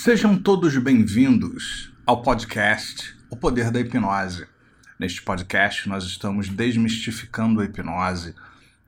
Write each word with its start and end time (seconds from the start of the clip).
Sejam 0.00 0.40
todos 0.40 0.76
bem-vindos 0.76 1.92
ao 2.06 2.22
podcast 2.22 3.16
O 3.28 3.36
Poder 3.36 3.72
da 3.72 3.80
Hipnose. 3.80 4.46
Neste 4.96 5.20
podcast, 5.20 5.88
nós 5.88 6.04
estamos 6.04 6.48
desmistificando 6.48 7.60
a 7.60 7.64
hipnose, 7.64 8.32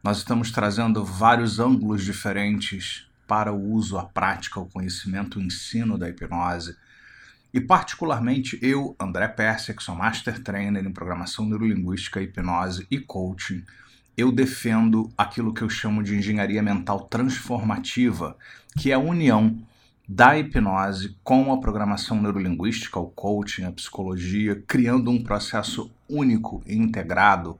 nós 0.04 0.18
estamos 0.18 0.52
trazendo 0.52 1.04
vários 1.04 1.58
ângulos 1.58 2.04
diferentes 2.04 3.08
para 3.26 3.52
o 3.52 3.72
uso, 3.72 3.98
a 3.98 4.04
prática, 4.04 4.60
o 4.60 4.70
conhecimento, 4.70 5.40
o 5.40 5.42
ensino 5.42 5.98
da 5.98 6.08
hipnose. 6.08 6.76
E, 7.52 7.60
particularmente, 7.60 8.56
eu, 8.62 8.94
André 8.98 9.26
Persia, 9.26 9.74
que 9.74 9.82
sou 9.82 9.96
Master 9.96 10.40
Trainer 10.40 10.86
em 10.86 10.92
Programação 10.92 11.44
Neurolinguística, 11.44 12.22
Hipnose 12.22 12.86
e 12.88 13.00
Coaching, 13.00 13.64
eu 14.16 14.30
defendo 14.30 15.12
aquilo 15.18 15.52
que 15.52 15.62
eu 15.62 15.68
chamo 15.68 16.04
de 16.04 16.14
engenharia 16.14 16.62
mental 16.62 17.00
transformativa, 17.00 18.38
que 18.78 18.92
é 18.92 18.94
a 18.94 18.98
união 19.00 19.60
da 20.12 20.36
hipnose 20.36 21.16
com 21.22 21.52
a 21.52 21.60
programação 21.60 22.20
neurolinguística, 22.20 22.98
o 22.98 23.06
coaching, 23.06 23.62
a 23.62 23.70
psicologia, 23.70 24.60
criando 24.66 25.08
um 25.08 25.22
processo 25.22 25.88
único 26.08 26.64
e 26.66 26.74
integrado 26.74 27.56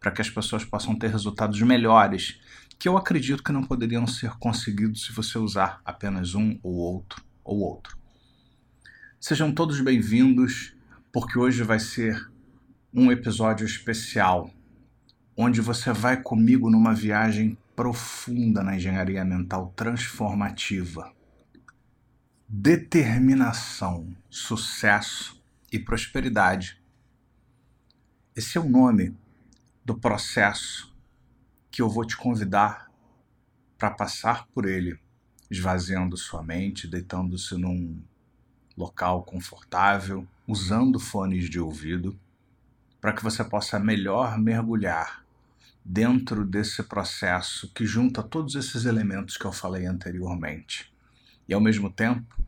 para 0.00 0.10
que 0.10 0.22
as 0.22 0.30
pessoas 0.30 0.64
possam 0.64 0.98
ter 0.98 1.10
resultados 1.10 1.60
melhores, 1.60 2.40
que 2.78 2.88
eu 2.88 2.96
acredito 2.96 3.42
que 3.42 3.52
não 3.52 3.62
poderiam 3.62 4.06
ser 4.06 4.30
conseguidos 4.38 5.04
se 5.04 5.12
você 5.12 5.36
usar 5.36 5.82
apenas 5.84 6.34
um 6.34 6.58
ou 6.62 6.72
outro 6.72 7.22
ou 7.44 7.58
outro. 7.58 7.98
Sejam 9.20 9.52
todos 9.52 9.78
bem-vindos, 9.82 10.74
porque 11.12 11.38
hoje 11.38 11.62
vai 11.62 11.78
ser 11.78 12.30
um 12.94 13.12
episódio 13.12 13.66
especial, 13.66 14.50
onde 15.36 15.60
você 15.60 15.92
vai 15.92 16.22
comigo 16.22 16.70
numa 16.70 16.94
viagem 16.94 17.58
profunda 17.76 18.62
na 18.62 18.76
engenharia 18.76 19.22
mental 19.22 19.70
transformativa 19.76 21.12
determinação, 22.52 24.12
sucesso 24.28 25.40
e 25.70 25.78
prosperidade. 25.78 26.82
Esse 28.34 28.58
é 28.58 28.60
o 28.60 28.68
nome 28.68 29.16
do 29.84 29.94
processo 29.94 30.92
que 31.70 31.80
eu 31.80 31.88
vou 31.88 32.04
te 32.04 32.16
convidar 32.16 32.90
para 33.78 33.92
passar 33.92 34.48
por 34.48 34.66
ele, 34.66 34.98
esvaziando 35.48 36.16
sua 36.16 36.42
mente, 36.42 36.88
deitando-se 36.88 37.54
num 37.54 38.02
local 38.76 39.22
confortável, 39.22 40.26
usando 40.44 40.98
fones 40.98 41.48
de 41.48 41.60
ouvido, 41.60 42.18
para 43.00 43.12
que 43.12 43.22
você 43.22 43.44
possa 43.44 43.78
melhor 43.78 44.36
mergulhar 44.40 45.24
dentro 45.84 46.44
desse 46.44 46.82
processo 46.82 47.72
que 47.72 47.86
junta 47.86 48.24
todos 48.24 48.56
esses 48.56 48.86
elementos 48.86 49.36
que 49.36 49.44
eu 49.44 49.52
falei 49.52 49.86
anteriormente. 49.86 50.92
E 51.48 51.54
ao 51.54 51.60
mesmo 51.60 51.90
tempo, 51.90 52.40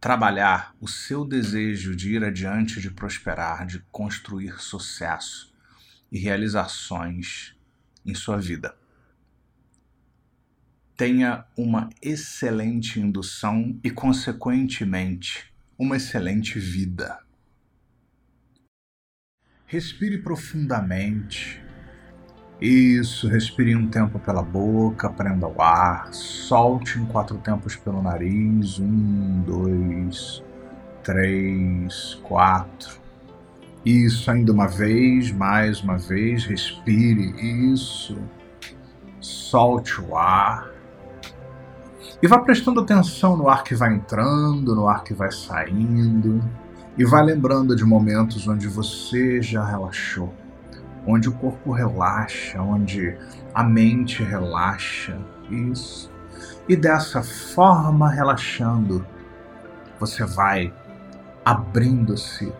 trabalhar 0.00 0.74
o 0.80 0.88
seu 0.88 1.26
desejo 1.26 1.94
de 1.94 2.14
ir 2.14 2.24
adiante, 2.24 2.80
de 2.80 2.90
prosperar, 2.90 3.66
de 3.66 3.80
construir 3.92 4.58
sucesso 4.60 5.54
e 6.10 6.18
realizações 6.18 7.54
em 8.04 8.14
sua 8.14 8.38
vida. 8.38 8.74
Tenha 10.96 11.44
uma 11.56 11.90
excelente 12.02 12.98
indução 12.98 13.78
e, 13.84 13.90
consequentemente, 13.90 15.52
uma 15.78 15.96
excelente 15.96 16.58
vida. 16.58 17.20
Respire 19.66 20.18
profundamente 20.18 21.62
isso, 22.60 23.26
respire 23.26 23.74
um 23.74 23.88
tempo 23.88 24.18
pela 24.18 24.42
boca, 24.42 25.08
prenda 25.08 25.46
o 25.46 25.62
ar, 25.62 26.12
solte 26.12 26.98
em 26.98 27.06
quatro 27.06 27.38
tempos 27.38 27.74
pelo 27.74 28.02
nariz. 28.02 28.78
Um, 28.78 29.42
dois, 29.46 30.42
três, 31.02 32.20
quatro. 32.22 33.00
Isso, 33.84 34.30
ainda 34.30 34.52
uma 34.52 34.68
vez, 34.68 35.32
mais 35.32 35.80
uma 35.80 35.96
vez, 35.96 36.44
respire. 36.44 37.34
Isso. 37.72 38.18
Solte 39.20 39.98
o 40.02 40.14
ar. 40.14 40.68
E 42.22 42.28
vá 42.28 42.40
prestando 42.40 42.80
atenção 42.80 43.38
no 43.38 43.48
ar 43.48 43.64
que 43.64 43.74
vai 43.74 43.94
entrando, 43.94 44.74
no 44.74 44.86
ar 44.86 45.02
que 45.02 45.14
vai 45.14 45.32
saindo. 45.32 46.44
E 46.98 47.06
vá 47.06 47.22
lembrando 47.22 47.74
de 47.74 47.84
momentos 47.84 48.46
onde 48.46 48.68
você 48.68 49.40
já 49.40 49.64
relaxou 49.64 50.30
onde 51.10 51.28
o 51.28 51.32
corpo 51.32 51.72
relaxa, 51.72 52.60
onde 52.60 53.16
a 53.54 53.62
mente 53.62 54.22
relaxa. 54.22 55.18
Isso. 55.50 56.10
E 56.68 56.76
dessa 56.76 57.22
forma, 57.22 58.08
relaxando, 58.08 59.04
você 59.98 60.24
vai 60.24 60.72
abrindo-se 61.44 62.52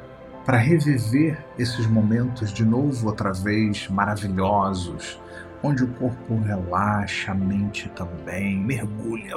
para 0.44 0.56
reviver 0.56 1.39
esses 1.59 1.87
momentos 1.87 2.53
de 2.53 2.65
novo, 2.65 3.06
outra 3.06 3.33
vez, 3.33 3.89
maravilhosos, 3.89 5.21
onde 5.62 5.84
o 5.84 5.89
corpo 5.94 6.39
relaxa, 6.41 7.33
a 7.33 7.34
mente 7.34 7.89
também, 7.91 8.59
mergulha 8.59 9.37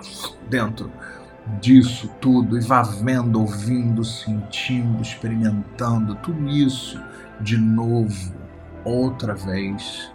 dentro 0.49 0.89
disso 1.59 2.09
tudo 2.21 2.57
e 2.57 2.61
vá 2.61 2.81
vendo, 2.81 3.41
ouvindo, 3.41 4.03
sentindo, 4.03 5.01
experimentando 5.01 6.15
tudo 6.15 6.47
isso 6.47 6.99
de 7.41 7.57
novo 7.57 8.42
outra 8.83 9.33
vez. 9.33 10.11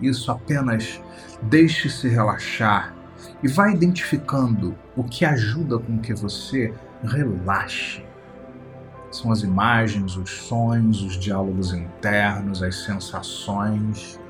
Isso 0.00 0.30
apenas 0.30 1.00
deixe-se 1.42 2.08
relaxar 2.08 2.94
e 3.42 3.48
vá 3.48 3.70
identificando 3.70 4.76
o 4.96 5.04
que 5.04 5.24
ajuda 5.24 5.78
com 5.78 5.98
que 5.98 6.14
você 6.14 6.72
relaxe. 7.02 8.04
São 9.10 9.32
as 9.32 9.42
imagens, 9.42 10.16
os 10.16 10.30
sonhos, 10.30 11.02
os 11.02 11.18
diálogos 11.18 11.72
internos, 11.72 12.62
as 12.62 12.84
sensações. 12.84 14.20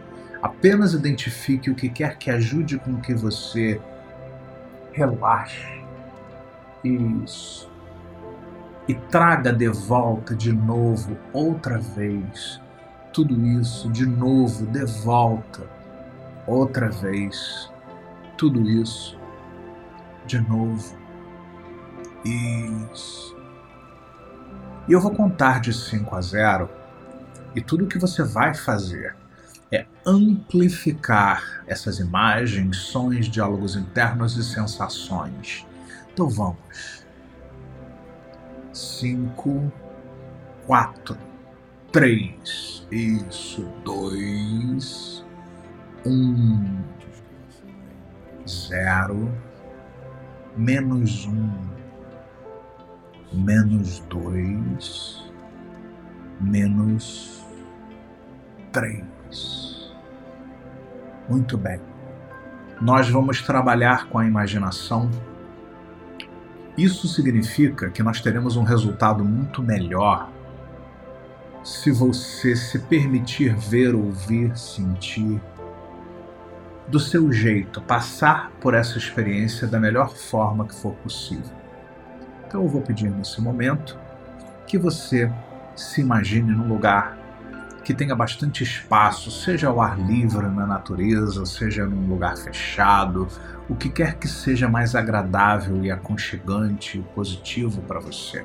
Apenas 0.43 0.95
identifique 0.95 1.71
o 1.71 1.75
que 1.75 1.89
quer 1.89 2.17
que 2.17 2.31
ajude 2.31 2.79
com 2.79 2.99
que 3.01 3.15
você 3.15 3.81
relaxe. 4.93 5.85
Isso. 6.83 7.71
E 8.89 8.95
traga 8.95 9.53
de 9.53 9.69
volta 9.69 10.35
de 10.35 10.53
novo, 10.53 11.17
outra 11.33 11.79
vez, 11.79 12.61
tudo 13.13 13.35
isso 13.47 13.91
de 13.91 14.07
novo, 14.07 14.67
de 14.67 14.85
volta, 15.03 15.69
outra 16.47 16.89
vez, 16.89 17.71
tudo 18.37 18.69
isso 18.69 19.19
de 20.27 20.41
novo. 20.41 20.97
Isso. 22.25 23.37
E 24.89 24.93
eu 24.93 25.01
vou 25.01 25.13
contar 25.13 25.61
de 25.61 25.73
5 25.73 26.15
a 26.15 26.21
0 26.21 26.69
e 27.55 27.61
tudo 27.61 27.87
que 27.87 27.99
você 27.99 28.23
vai 28.23 28.55
fazer 28.55 29.17
é 29.73 29.87
amplificar 30.05 31.63
essas 31.67 31.99
imagens, 31.99 32.77
sons, 32.77 33.29
diálogos 33.29 33.77
internos 33.77 34.37
e 34.37 34.45
sensações. 34.45 35.67
Então 36.13 36.29
vamos. 36.29 37.05
5, 38.73 39.73
4, 40.67 41.17
três, 41.93 42.87
isso, 42.91 43.69
dois, 43.85 45.25
um, 46.07 46.83
zero, 48.49 49.33
menos 50.57 51.27
um, 51.27 51.51
menos 53.33 53.99
dois, 54.09 55.33
menos 56.41 57.45
três. 58.73 59.93
Muito 61.29 61.59
bem. 61.59 61.81
Nós 62.81 63.09
vamos 63.09 63.43
trabalhar 63.43 64.09
com 64.09 64.19
a 64.19 64.27
imaginação. 64.27 65.11
Isso 66.79 67.09
significa 67.09 67.91
que 67.91 68.03
nós 68.03 68.21
teremos 68.21 68.57
um 68.57 68.63
resultado 68.63 69.25
muito 69.25 69.63
melhor 69.63 70.31
se 71.71 71.93
você 71.93 72.57
se 72.57 72.81
permitir 72.81 73.55
ver, 73.55 73.95
ouvir, 73.95 74.59
sentir 74.59 75.41
do 76.89 76.99
seu 76.99 77.33
jeito, 77.33 77.81
passar 77.81 78.51
por 78.61 78.75
essa 78.75 78.99
experiência 78.99 79.69
da 79.69 79.79
melhor 79.79 80.11
forma 80.11 80.67
que 80.67 80.75
for 80.75 80.93
possível. 80.95 81.57
Então 82.45 82.65
eu 82.65 82.69
vou 82.69 82.83
pedir 82.83 83.09
nesse 83.09 83.41
momento 83.41 83.97
que 84.67 84.77
você 84.77 85.33
se 85.77 86.01
imagine 86.01 86.51
num 86.51 86.67
lugar 86.67 87.17
que 87.85 87.95
tenha 87.95 88.17
bastante 88.17 88.65
espaço, 88.65 89.31
seja 89.31 89.69
ao 89.69 89.81
ar 89.81 89.97
livre 89.97 90.49
na 90.49 90.67
natureza, 90.67 91.47
seja 91.47 91.87
num 91.87 92.09
lugar 92.09 92.37
fechado, 92.37 93.29
o 93.69 93.77
que 93.77 93.89
quer 93.89 94.17
que 94.17 94.27
seja 94.27 94.69
mais 94.69 94.97
agradável 94.97 95.85
e 95.85 95.91
aconchegante 95.91 96.99
e 96.99 97.03
positivo 97.15 97.81
para 97.83 98.01
você. 98.01 98.45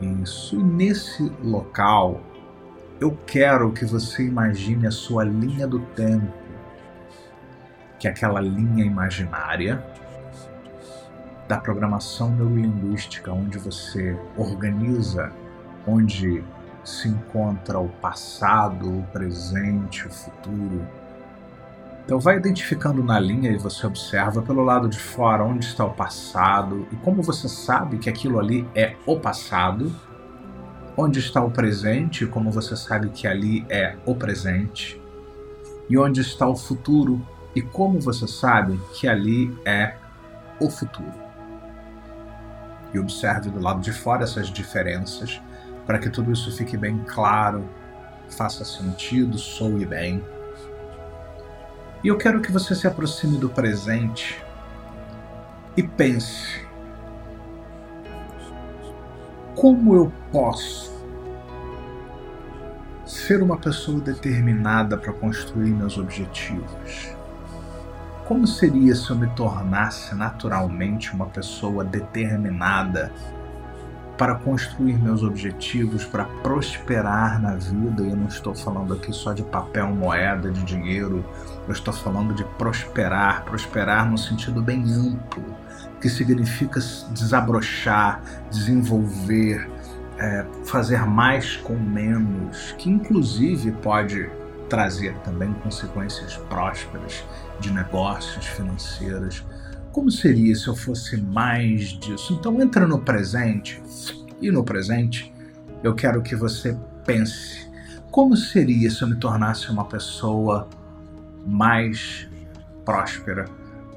Isso. 0.00 0.58
E 0.58 0.62
nesse 0.62 1.30
local, 1.42 2.20
eu 3.00 3.16
quero 3.26 3.72
que 3.72 3.84
você 3.84 4.24
imagine 4.24 4.86
a 4.86 4.90
sua 4.90 5.24
linha 5.24 5.66
do 5.66 5.80
tempo, 5.80 6.32
que 7.98 8.08
é 8.08 8.10
aquela 8.10 8.40
linha 8.40 8.84
imaginária 8.84 9.84
da 11.48 11.58
programação 11.58 12.30
neurolinguística, 12.30 13.32
onde 13.32 13.58
você 13.58 14.18
organiza, 14.36 15.32
onde 15.86 16.42
se 16.84 17.08
encontra 17.08 17.78
o 17.78 17.88
passado, 17.88 18.98
o 18.98 19.02
presente, 19.12 20.06
o 20.06 20.10
futuro. 20.10 20.86
Então 22.04 22.18
vai 22.18 22.36
identificando 22.36 23.02
na 23.02 23.18
linha 23.18 23.50
e 23.50 23.58
você 23.58 23.86
observa 23.86 24.42
pelo 24.42 24.62
lado 24.62 24.88
de 24.88 24.98
fora 24.98 25.44
onde 25.44 25.66
está 25.66 25.84
o 25.84 25.94
passado 25.94 26.86
e 26.90 26.96
como 26.96 27.22
você 27.22 27.48
sabe 27.48 27.98
que 27.98 28.10
aquilo 28.10 28.40
ali 28.40 28.68
é 28.74 28.96
o 29.06 29.18
passado, 29.18 29.94
onde 30.96 31.20
está 31.20 31.42
o 31.42 31.50
presente, 31.50 32.26
como 32.26 32.50
você 32.50 32.76
sabe 32.76 33.08
que 33.10 33.26
ali 33.26 33.64
é 33.68 33.96
o 34.04 34.14
presente, 34.14 35.00
e 35.88 35.96
onde 35.96 36.20
está 36.20 36.46
o 36.46 36.56
futuro 36.56 37.24
e 37.54 37.62
como 37.62 38.00
você 38.00 38.26
sabe 38.26 38.80
que 38.94 39.06
ali 39.06 39.56
é 39.64 39.94
o 40.60 40.68
futuro. 40.68 41.12
E 42.92 42.98
observe 42.98 43.48
do 43.48 43.60
lado 43.60 43.80
de 43.80 43.92
fora 43.92 44.24
essas 44.24 44.48
diferenças 44.48 45.40
para 45.86 45.98
que 45.98 46.10
tudo 46.10 46.32
isso 46.32 46.54
fique 46.56 46.76
bem 46.76 46.98
claro, 47.06 47.64
faça 48.28 48.64
sentido, 48.64 49.38
soe 49.38 49.84
bem. 49.86 50.22
E 52.04 52.08
eu 52.08 52.18
quero 52.18 52.40
que 52.40 52.50
você 52.50 52.74
se 52.74 52.86
aproxime 52.86 53.38
do 53.38 53.48
presente 53.48 54.42
e 55.76 55.82
pense: 55.84 56.66
como 59.54 59.94
eu 59.94 60.12
posso 60.32 60.92
ser 63.06 63.40
uma 63.40 63.56
pessoa 63.56 64.00
determinada 64.00 64.96
para 64.96 65.12
construir 65.12 65.70
meus 65.70 65.96
objetivos? 65.96 67.14
Como 68.24 68.48
seria 68.48 68.94
se 68.96 69.10
eu 69.10 69.16
me 69.16 69.28
tornasse 69.36 70.14
naturalmente 70.14 71.12
uma 71.12 71.26
pessoa 71.26 71.84
determinada 71.84 73.12
para 74.16 74.34
construir 74.36 74.98
meus 74.98 75.22
objetivos, 75.22 76.04
para 76.04 76.24
prosperar 76.24 77.40
na 77.40 77.54
vida? 77.54 78.02
Eu 78.02 78.16
não 78.16 78.28
estou 78.28 78.54
falando 78.54 78.94
aqui 78.94 79.12
só 79.12 79.32
de 79.32 79.42
papel, 79.42 79.88
moeda, 79.88 80.50
de 80.50 80.62
dinheiro, 80.64 81.24
eu 81.66 81.72
estou 81.72 81.92
falando 81.92 82.34
de 82.34 82.44
prosperar, 82.56 83.44
prosperar 83.44 84.10
no 84.10 84.18
sentido 84.18 84.62
bem 84.62 84.84
amplo, 84.92 85.44
que 86.00 86.08
significa 86.08 86.80
desabrochar, 87.10 88.22
desenvolver, 88.50 89.68
é, 90.18 90.44
fazer 90.64 91.06
mais 91.06 91.56
com 91.56 91.74
menos, 91.74 92.74
que 92.78 92.90
inclusive 92.90 93.72
pode 93.72 94.30
trazer 94.68 95.14
também 95.18 95.52
consequências 95.62 96.36
prósperas 96.48 97.22
de 97.60 97.70
negócios 97.70 98.46
financeiros. 98.46 99.44
Como 99.92 100.10
seria 100.10 100.54
se 100.54 100.66
eu 100.68 100.74
fosse 100.74 101.18
mais 101.18 101.88
disso? 101.90 102.32
Então 102.32 102.60
entra 102.62 102.86
no 102.86 102.98
presente 102.98 103.82
e 104.40 104.50
no 104.50 104.64
presente 104.64 105.30
eu 105.82 105.94
quero 105.94 106.22
que 106.22 106.34
você 106.34 106.76
pense 107.04 107.70
como 108.10 108.36
seria 108.36 108.90
se 108.90 109.02
eu 109.02 109.08
me 109.08 109.16
tornasse 109.16 109.70
uma 109.70 109.84
pessoa 109.84 110.68
mais 111.46 112.28
próspera, 112.84 113.46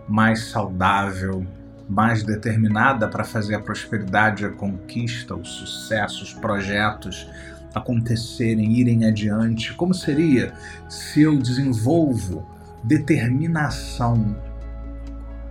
mais 0.08 0.46
saudável, 0.46 1.46
mais 1.88 2.24
determinada 2.24 3.08
para 3.08 3.24
fazer 3.24 3.56
a 3.56 3.60
prosperidade, 3.60 4.46
a 4.46 4.50
conquista, 4.50 5.36
os 5.36 5.50
sucessos, 5.50 6.34
projetos 6.34 7.30
acontecerem, 7.74 8.74
irem 8.74 9.06
adiante? 9.06 9.74
Como 9.74 9.94
seria 9.94 10.54
se 10.90 11.22
eu 11.22 11.38
desenvolvo 11.38 12.46
determinação 12.84 14.36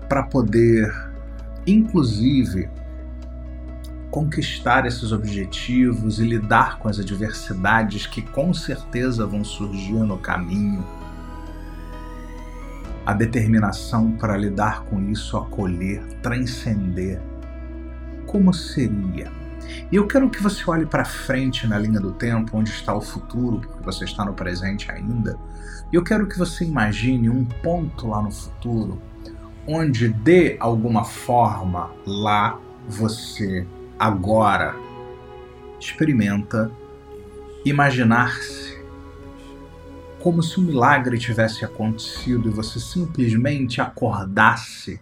para 0.08 0.22
poder, 0.22 0.92
inclusive, 1.66 2.68
conquistar 4.10 4.86
esses 4.86 5.10
objetivos 5.12 6.18
e 6.20 6.24
lidar 6.24 6.78
com 6.78 6.88
as 6.88 6.98
adversidades 6.98 8.06
que 8.06 8.22
com 8.22 8.54
certeza 8.54 9.26
vão 9.26 9.42
surgir 9.42 9.94
no 9.94 10.18
caminho? 10.18 10.84
A 13.04 13.12
determinação 13.12 14.12
para 14.12 14.36
lidar 14.36 14.84
com 14.84 15.00
isso, 15.10 15.36
acolher, 15.36 16.02
transcender. 16.22 17.20
Como 18.26 18.54
seria? 18.54 19.30
E 19.90 19.96
eu 19.96 20.06
quero 20.06 20.30
que 20.30 20.42
você 20.42 20.62
olhe 20.68 20.86
para 20.86 21.04
frente 21.04 21.66
na 21.66 21.78
linha 21.78 22.00
do 22.00 22.12
tempo, 22.12 22.56
onde 22.56 22.70
está 22.70 22.94
o 22.94 23.00
futuro, 23.00 23.60
porque 23.60 23.82
você 23.82 24.04
está 24.04 24.24
no 24.24 24.32
presente 24.32 24.90
ainda. 24.90 25.38
E 25.92 25.96
eu 25.96 26.02
quero 26.02 26.26
que 26.26 26.38
você 26.38 26.64
imagine 26.64 27.28
um 27.28 27.44
ponto 27.44 28.06
lá 28.06 28.22
no 28.22 28.30
futuro, 28.30 29.00
onde 29.66 30.08
de 30.08 30.56
alguma 30.60 31.04
forma 31.04 31.90
lá 32.06 32.58
você 32.88 33.66
agora 33.98 34.74
experimenta 35.80 36.70
imaginar-se 37.64 38.74
como 40.20 40.42
se 40.42 40.58
um 40.58 40.62
milagre 40.62 41.18
tivesse 41.18 41.64
acontecido 41.64 42.48
e 42.48 42.50
você 42.50 42.80
simplesmente 42.80 43.80
acordasse 43.80 45.00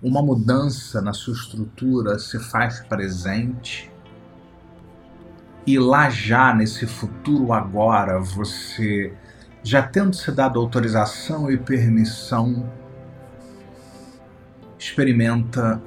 uma 0.00 0.22
mudança 0.22 1.00
na 1.00 1.12
sua 1.12 1.34
estrutura 1.34 2.18
se 2.18 2.38
faz 2.38 2.80
presente. 2.80 3.90
E 5.66 5.78
lá 5.78 6.10
já, 6.10 6.54
nesse 6.54 6.86
futuro 6.86 7.52
agora, 7.52 8.20
você, 8.20 9.12
já 9.62 9.82
tendo 9.82 10.14
se 10.14 10.30
dado 10.30 10.60
autorização 10.60 11.50
e 11.50 11.56
permissão, 11.56 12.70
experimenta 14.84 15.80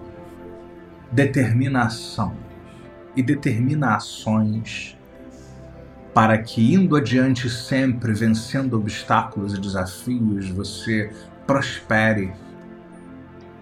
determinação 1.11 2.35
e 3.15 3.21
determina 3.21 3.95
ações 3.95 4.97
para 6.13 6.37
que, 6.39 6.73
indo 6.73 6.95
adiante 6.95 7.47
sempre, 7.47 8.11
vencendo 8.11 8.75
obstáculos 8.75 9.53
e 9.53 9.61
desafios, 9.61 10.49
você 10.49 11.11
prospere 11.45 12.33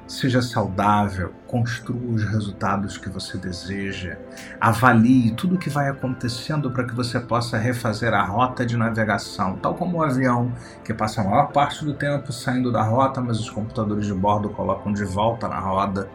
Seja 0.07 0.39
saudável, 0.39 1.33
construa 1.47 2.13
os 2.13 2.23
resultados 2.23 2.95
que 2.95 3.09
você 3.09 3.39
deseja, 3.39 4.17
avalie 4.61 5.31
tudo 5.31 5.55
o 5.55 5.57
que 5.57 5.69
vai 5.69 5.89
acontecendo 5.89 6.69
para 6.69 6.83
que 6.83 6.93
você 6.93 7.19
possa 7.19 7.57
refazer 7.57 8.13
a 8.13 8.23
rota 8.23 8.63
de 8.63 8.77
navegação, 8.77 9.55
tal 9.55 9.73
como 9.73 9.97
o 9.97 10.01
um 10.01 10.03
avião 10.03 10.53
que 10.83 10.93
passa 10.93 11.21
a 11.21 11.23
maior 11.23 11.51
parte 11.51 11.83
do 11.83 11.95
tempo 11.95 12.31
saindo 12.31 12.71
da 12.71 12.83
rota, 12.83 13.19
mas 13.19 13.39
os 13.39 13.49
computadores 13.49 14.05
de 14.05 14.13
bordo 14.13 14.49
colocam 14.49 14.93
de 14.93 15.03
volta 15.03 15.47
na 15.47 15.59
roda 15.59 16.07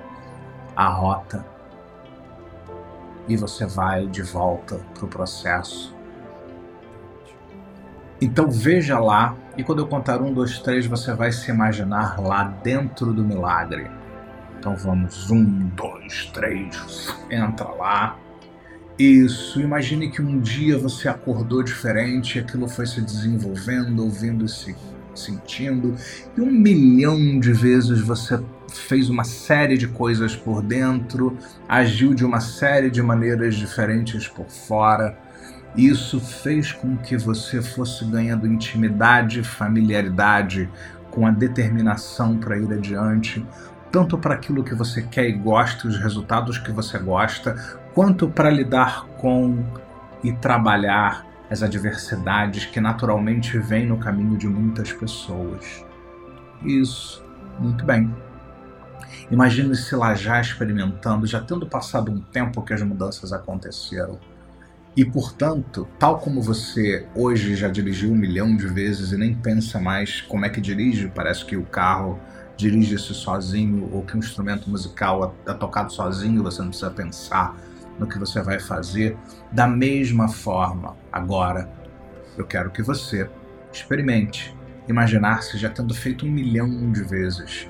a 0.76 0.88
rota 0.88 1.44
e 3.28 3.36
você 3.36 3.66
vai 3.66 4.06
de 4.06 4.22
volta 4.22 4.80
para 4.94 5.04
o 5.04 5.08
processo. 5.08 5.99
Então 8.20 8.50
veja 8.50 8.98
lá, 8.98 9.34
e 9.56 9.64
quando 9.64 9.78
eu 9.78 9.86
contar 9.86 10.20
um, 10.20 10.32
dois, 10.32 10.58
três, 10.58 10.84
você 10.84 11.14
vai 11.14 11.32
se 11.32 11.50
imaginar 11.50 12.20
lá 12.20 12.44
dentro 12.44 13.14
do 13.14 13.24
milagre. 13.24 13.90
Então 14.58 14.76
vamos, 14.76 15.30
um, 15.30 15.70
dois, 15.74 16.26
três, 16.26 17.14
entra 17.30 17.68
lá. 17.70 18.18
Isso, 18.98 19.58
imagine 19.58 20.10
que 20.10 20.20
um 20.20 20.38
dia 20.38 20.76
você 20.76 21.08
acordou 21.08 21.62
diferente, 21.62 22.38
aquilo 22.38 22.68
foi 22.68 22.86
se 22.86 23.00
desenvolvendo, 23.00 24.04
ouvindo 24.04 24.46
se 24.46 24.76
sentindo, 25.14 25.96
e 26.36 26.40
um 26.42 26.50
milhão 26.50 27.40
de 27.40 27.52
vezes 27.52 28.00
você 28.02 28.38
fez 28.68 29.08
uma 29.08 29.24
série 29.24 29.78
de 29.78 29.88
coisas 29.88 30.36
por 30.36 30.62
dentro, 30.62 31.38
agiu 31.66 32.12
de 32.12 32.24
uma 32.24 32.40
série 32.40 32.90
de 32.90 33.02
maneiras 33.02 33.54
diferentes 33.54 34.28
por 34.28 34.46
fora 34.46 35.18
isso 35.76 36.20
fez 36.20 36.72
com 36.72 36.96
que 36.96 37.16
você 37.16 37.62
fosse 37.62 38.04
ganhando 38.04 38.46
intimidade, 38.46 39.42
familiaridade 39.42 40.68
com 41.10 41.26
a 41.26 41.30
determinação 41.30 42.36
para 42.36 42.58
ir 42.58 42.72
adiante, 42.72 43.44
tanto 43.90 44.18
para 44.18 44.34
aquilo 44.34 44.64
que 44.64 44.74
você 44.74 45.02
quer 45.02 45.28
e 45.28 45.32
gosta, 45.32 45.88
os 45.88 45.98
resultados 45.98 46.58
que 46.58 46.72
você 46.72 46.98
gosta, 46.98 47.54
quanto 47.94 48.28
para 48.28 48.50
lidar 48.50 49.06
com 49.18 49.64
e 50.22 50.32
trabalhar 50.32 51.26
as 51.50 51.62
adversidades 51.62 52.64
que 52.66 52.80
naturalmente 52.80 53.58
vêm 53.58 53.86
no 53.86 53.96
caminho 53.96 54.36
de 54.36 54.46
muitas 54.46 54.92
pessoas. 54.92 55.84
Isso, 56.62 57.24
muito 57.58 57.84
bem. 57.84 58.14
Imagine-se 59.30 59.94
lá 59.96 60.14
já 60.14 60.40
experimentando, 60.40 61.26
já 61.26 61.40
tendo 61.40 61.66
passado 61.66 62.12
um 62.12 62.20
tempo 62.20 62.62
que 62.62 62.72
as 62.72 62.82
mudanças 62.82 63.32
aconteceram 63.32 64.18
e, 64.96 65.04
portanto, 65.04 65.86
tal 65.98 66.18
como 66.18 66.42
você 66.42 67.06
hoje 67.14 67.54
já 67.54 67.68
dirigiu 67.68 68.10
um 68.10 68.16
milhão 68.16 68.56
de 68.56 68.66
vezes 68.66 69.12
e 69.12 69.16
nem 69.16 69.34
pensa 69.34 69.80
mais 69.80 70.20
como 70.22 70.44
é 70.44 70.48
que 70.48 70.60
dirige, 70.60 71.10
parece 71.14 71.44
que 71.44 71.56
o 71.56 71.64
carro 71.64 72.18
dirige-se 72.56 73.14
sozinho 73.14 73.88
ou 73.92 74.02
que 74.02 74.16
um 74.16 74.18
instrumento 74.18 74.68
musical 74.68 75.34
é, 75.46 75.52
é 75.52 75.54
tocado 75.54 75.92
sozinho, 75.92 76.42
você 76.42 76.60
não 76.60 76.68
precisa 76.68 76.90
pensar 76.90 77.56
no 77.98 78.06
que 78.06 78.18
você 78.18 78.42
vai 78.42 78.58
fazer. 78.58 79.16
Da 79.52 79.66
mesma 79.66 80.28
forma, 80.28 80.96
agora, 81.12 81.70
eu 82.36 82.44
quero 82.44 82.70
que 82.70 82.82
você 82.82 83.30
experimente 83.72 84.54
imaginar-se 84.88 85.56
já 85.56 85.70
tendo 85.70 85.94
feito 85.94 86.26
um 86.26 86.30
milhão 86.30 86.90
de 86.90 87.02
vezes 87.04 87.68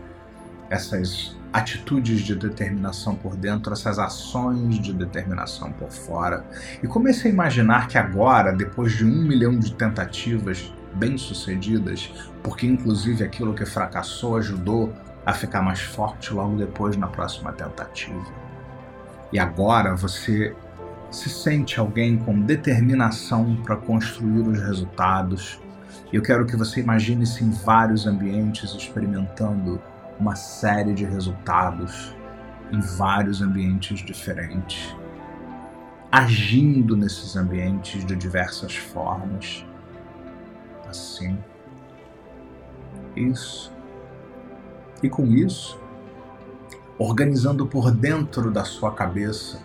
essas 0.70 1.36
atitudes 1.52 2.20
de 2.20 2.34
determinação 2.34 3.14
por 3.14 3.36
dentro, 3.36 3.72
essas 3.72 3.98
ações 3.98 4.78
de 4.78 4.92
determinação 4.92 5.72
por 5.72 5.90
fora. 5.90 6.44
E 6.82 6.86
comece 6.86 7.26
a 7.26 7.30
imaginar 7.30 7.88
que 7.88 7.98
agora, 7.98 8.52
depois 8.52 8.92
de 8.92 9.04
um 9.04 9.22
milhão 9.22 9.58
de 9.58 9.72
tentativas 9.74 10.72
bem-sucedidas, 10.94 12.12
porque 12.42 12.66
inclusive 12.66 13.24
aquilo 13.24 13.54
que 13.54 13.64
fracassou 13.64 14.36
ajudou 14.36 14.92
a 15.24 15.32
ficar 15.32 15.62
mais 15.62 15.80
forte 15.80 16.32
logo 16.32 16.56
depois 16.56 16.96
na 16.96 17.06
próxima 17.06 17.52
tentativa. 17.52 18.24
E 19.32 19.38
agora 19.38 19.94
você 19.94 20.54
se 21.10 21.28
sente 21.28 21.78
alguém 21.78 22.16
com 22.16 22.40
determinação 22.40 23.56
para 23.64 23.76
construir 23.76 24.42
os 24.42 24.60
resultados. 24.60 25.60
Eu 26.12 26.22
quero 26.22 26.46
que 26.46 26.56
você 26.56 26.80
imagine-se 26.80 27.44
em 27.44 27.50
vários 27.50 28.06
ambientes 28.06 28.72
experimentando 28.74 29.80
uma 30.20 30.36
série 30.36 30.92
de 30.92 31.04
resultados 31.04 32.14
em 32.70 32.78
vários 32.78 33.40
ambientes 33.40 34.00
diferentes, 34.00 34.94
agindo 36.12 36.94
nesses 36.94 37.34
ambientes 37.36 38.04
de 38.04 38.14
diversas 38.14 38.76
formas. 38.76 39.64
Assim. 40.86 41.38
Isso. 43.16 43.72
E 45.02 45.08
com 45.08 45.24
isso, 45.26 45.80
organizando 46.98 47.66
por 47.66 47.90
dentro 47.90 48.50
da 48.50 48.64
sua 48.64 48.92
cabeça 48.92 49.62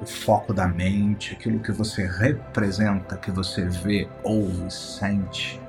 o 0.00 0.06
foco 0.06 0.52
da 0.52 0.66
mente, 0.66 1.34
aquilo 1.34 1.60
que 1.60 1.70
você 1.70 2.04
representa, 2.04 3.16
que 3.16 3.30
você 3.30 3.66
vê, 3.66 4.08
ouve, 4.24 4.68
sente 4.68 5.60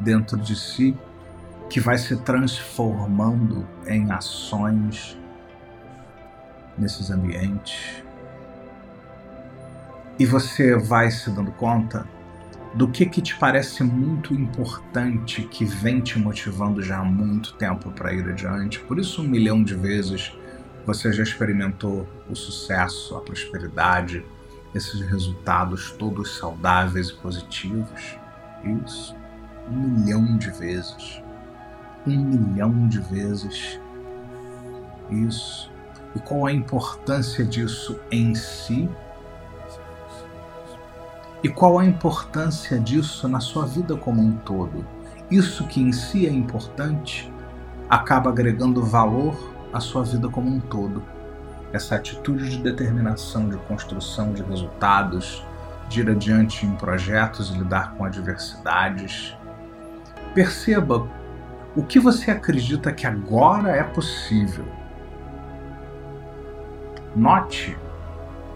dentro 0.00 0.36
de 0.36 0.56
si 0.56 0.96
que 1.68 1.80
vai 1.80 1.98
se 1.98 2.16
transformando 2.16 3.66
em 3.86 4.10
ações 4.10 5.18
nesses 6.76 7.10
ambientes. 7.10 8.02
E 10.18 10.26
você 10.26 10.76
vai 10.76 11.10
se 11.10 11.30
dando 11.30 11.52
conta 11.52 12.06
do 12.74 12.88
que 12.88 13.06
que 13.06 13.22
te 13.22 13.36
parece 13.36 13.82
muito 13.82 14.34
importante 14.34 15.42
que 15.42 15.64
vem 15.64 16.00
te 16.00 16.18
motivando 16.18 16.82
já 16.82 16.98
há 16.98 17.04
muito 17.04 17.54
tempo 17.54 17.90
para 17.90 18.12
ir 18.12 18.28
adiante. 18.28 18.80
Por 18.80 18.98
isso 18.98 19.22
um 19.22 19.28
milhão 19.28 19.62
de 19.62 19.74
vezes 19.74 20.32
você 20.84 21.12
já 21.12 21.22
experimentou 21.22 22.08
o 22.28 22.34
sucesso, 22.34 23.14
a 23.16 23.20
prosperidade, 23.20 24.24
esses 24.74 25.00
resultados 25.00 25.90
todos 25.92 26.36
saudáveis 26.36 27.08
e 27.08 27.14
positivos. 27.14 28.18
Isso, 28.84 29.14
um 29.70 29.76
milhão 29.76 30.36
de 30.36 30.50
vezes 30.50 31.22
um 32.06 32.16
milhão 32.16 32.88
de 32.88 33.00
vezes. 33.00 33.80
Isso. 35.10 35.70
E 36.14 36.18
qual 36.18 36.46
a 36.46 36.52
importância 36.52 37.44
disso 37.44 37.98
em 38.10 38.34
si? 38.34 38.88
E 41.42 41.48
qual 41.48 41.78
a 41.78 41.84
importância 41.84 42.78
disso 42.78 43.28
na 43.28 43.40
sua 43.40 43.64
vida 43.64 43.96
como 43.96 44.20
um 44.20 44.32
todo? 44.32 44.84
Isso 45.30 45.66
que 45.66 45.80
em 45.80 45.92
si 45.92 46.26
é 46.26 46.30
importante 46.30 47.32
acaba 47.88 48.30
agregando 48.30 48.82
valor 48.82 49.54
à 49.72 49.80
sua 49.80 50.02
vida 50.02 50.28
como 50.28 50.48
um 50.48 50.60
todo. 50.60 51.02
Essa 51.72 51.96
atitude 51.96 52.48
de 52.50 52.62
determinação, 52.62 53.48
de 53.48 53.56
construção 53.58 54.32
de 54.32 54.42
resultados, 54.42 55.44
de 55.88 56.00
ir 56.00 56.10
adiante 56.10 56.66
em 56.66 56.74
projetos 56.74 57.50
e 57.50 57.58
lidar 57.58 57.92
com 57.94 58.04
adversidades. 58.04 59.36
Perceba 60.34 61.06
o 61.76 61.82
que 61.82 62.00
você 62.00 62.30
acredita 62.30 62.92
que 62.92 63.06
agora 63.06 63.70
é 63.70 63.82
possível. 63.82 64.64
Note 67.14 67.76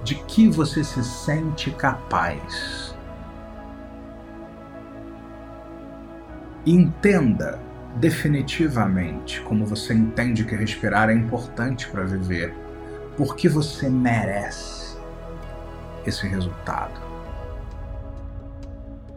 de 0.02 0.14
que 0.14 0.48
você 0.48 0.82
se 0.82 1.02
sente 1.04 1.70
capaz. 1.70 2.94
Entenda 6.64 7.60
definitivamente 7.96 9.40
como 9.42 9.66
você 9.66 9.92
entende 9.92 10.44
que 10.44 10.54
respirar 10.54 11.10
é 11.10 11.14
importante 11.14 11.88
para 11.88 12.04
viver, 12.04 12.54
porque 13.16 13.48
você 13.48 13.88
merece 13.88 14.96
esse 16.06 16.26
resultado. 16.26 17.11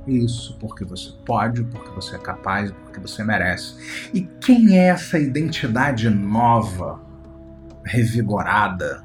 Isso 0.08 0.56
porque 0.60 0.86
você 0.86 1.12
pode, 1.26 1.64
porque 1.64 1.90
você 1.90 2.16
é 2.16 2.20
capaz, 2.20 2.72
porque 2.72 3.00
você 3.00 3.24
merece. 3.24 3.76
E 4.14 4.22
quem 4.40 4.78
é 4.78 4.88
essa 4.88 5.18
identidade 5.18 6.10
nova, 6.10 7.00
revigorada? 7.84 9.04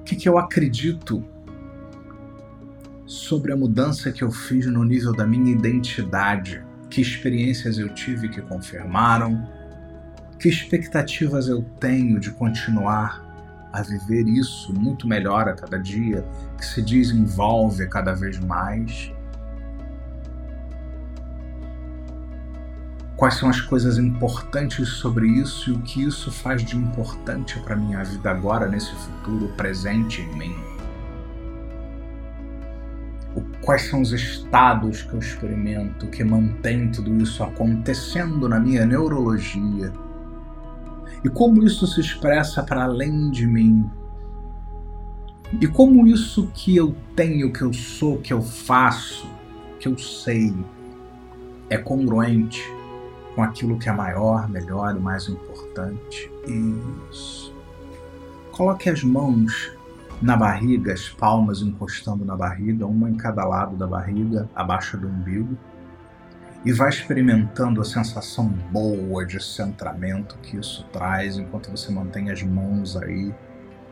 O 0.00 0.04
que, 0.04 0.14
que 0.14 0.28
eu 0.28 0.38
acredito 0.38 1.24
sobre 3.04 3.52
a 3.52 3.56
mudança 3.56 4.12
que 4.12 4.22
eu 4.22 4.30
fiz 4.30 4.66
no 4.66 4.84
nível 4.84 5.12
da 5.12 5.26
minha 5.26 5.52
identidade? 5.52 6.64
Que 6.88 7.00
experiências 7.00 7.78
eu 7.78 7.88
tive 7.88 8.28
que 8.28 8.40
confirmaram? 8.40 9.46
Que 10.38 10.48
expectativas 10.48 11.48
eu 11.48 11.62
tenho 11.80 12.20
de 12.20 12.30
continuar 12.30 13.27
a 13.78 13.82
viver 13.82 14.26
isso 14.26 14.72
muito 14.72 15.06
melhor 15.06 15.48
a 15.48 15.54
cada 15.54 15.78
dia, 15.78 16.24
que 16.56 16.64
se 16.64 16.82
desenvolve 16.82 17.86
cada 17.86 18.12
vez 18.12 18.38
mais. 18.40 19.12
Quais 23.16 23.34
são 23.34 23.48
as 23.48 23.60
coisas 23.60 23.98
importantes 23.98 24.88
sobre 24.88 25.26
isso 25.26 25.70
e 25.70 25.72
o 25.72 25.80
que 25.80 26.04
isso 26.04 26.30
faz 26.30 26.62
de 26.62 26.76
importante 26.76 27.58
para 27.60 27.74
minha 27.74 28.02
vida 28.04 28.30
agora, 28.30 28.68
nesse 28.68 28.92
futuro 28.94 29.48
presente 29.56 30.22
em 30.22 30.36
mim? 30.36 30.56
Quais 33.62 33.82
são 33.90 34.00
os 34.00 34.12
estados 34.12 35.02
que 35.02 35.12
eu 35.12 35.18
experimento 35.18 36.06
que 36.06 36.24
mantém 36.24 36.90
tudo 36.90 37.14
isso 37.22 37.42
acontecendo 37.42 38.48
na 38.48 38.58
minha 38.58 38.86
neurologia? 38.86 39.92
E 41.24 41.28
como 41.28 41.64
isso 41.64 41.86
se 41.86 42.00
expressa 42.00 42.62
para 42.62 42.84
além 42.84 43.30
de 43.30 43.46
mim. 43.46 43.88
E 45.60 45.66
como 45.66 46.06
isso 46.06 46.50
que 46.54 46.76
eu 46.76 46.94
tenho, 47.16 47.52
que 47.52 47.62
eu 47.62 47.72
sou, 47.72 48.18
que 48.18 48.32
eu 48.32 48.42
faço, 48.42 49.26
que 49.80 49.88
eu 49.88 49.96
sei, 49.96 50.54
é 51.70 51.78
congruente 51.78 52.62
com 53.34 53.42
aquilo 53.42 53.78
que 53.78 53.88
é 53.88 53.92
maior, 53.92 54.48
melhor 54.48 54.94
e 54.94 54.98
mais 54.98 55.28
importante. 55.28 56.30
Isso. 57.10 57.54
Coloque 58.52 58.90
as 58.90 59.02
mãos 59.02 59.72
na 60.20 60.36
barriga, 60.36 60.92
as 60.92 61.08
palmas 61.08 61.62
encostando 61.62 62.24
na 62.24 62.36
barriga, 62.36 62.86
uma 62.86 63.08
em 63.08 63.14
cada 63.14 63.44
lado 63.44 63.76
da 63.76 63.86
barriga, 63.86 64.48
abaixo 64.54 64.98
do 64.98 65.08
umbigo 65.08 65.56
e 66.68 66.72
vai 66.72 66.90
experimentando 66.90 67.80
a 67.80 67.84
sensação 67.84 68.46
boa 68.46 69.24
de 69.24 69.42
centramento 69.42 70.36
que 70.42 70.58
isso 70.58 70.84
traz 70.92 71.38
enquanto 71.38 71.70
você 71.70 71.90
mantém 71.90 72.30
as 72.30 72.42
mãos 72.42 72.94
aí 72.94 73.34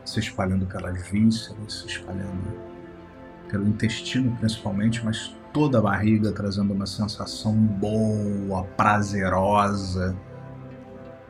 se 0.05 0.19
espalhando 0.19 0.67
pelas 0.67 1.01
vísceras, 1.09 1.73
se 1.73 1.87
espalhando 1.87 2.53
pelo 3.49 3.67
intestino 3.67 4.37
principalmente, 4.37 5.03
mas 5.03 5.35
toda 5.51 5.79
a 5.79 5.81
barriga 5.81 6.31
trazendo 6.31 6.71
uma 6.71 6.85
sensação 6.85 7.55
boa, 7.55 8.63
prazerosa. 8.77 10.15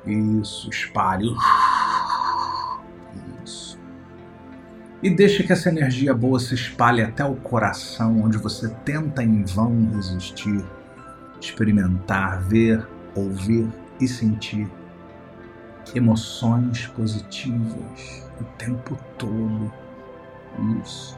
Isso, 0.05 0.69
espalhe. 0.69 1.33
Isso. 3.41 3.79
E 5.01 5.09
deixe 5.09 5.43
que 5.43 5.53
essa 5.53 5.69
energia 5.69 6.13
boa 6.13 6.41
se 6.41 6.53
espalhe 6.55 7.01
até 7.01 7.23
o 7.23 7.37
coração, 7.37 8.21
onde 8.21 8.37
você 8.37 8.67
tenta 8.83 9.23
em 9.23 9.45
vão 9.45 9.91
resistir 9.93 10.61
experimentar, 11.39 12.41
ver, 12.41 12.87
ouvir 13.15 13.67
e 13.99 14.07
sentir 14.07 14.69
emoções 15.95 16.87
positivas 16.87 18.27
o 18.39 18.43
tempo 18.57 18.97
todo. 19.17 19.71
Isso. 20.83 21.17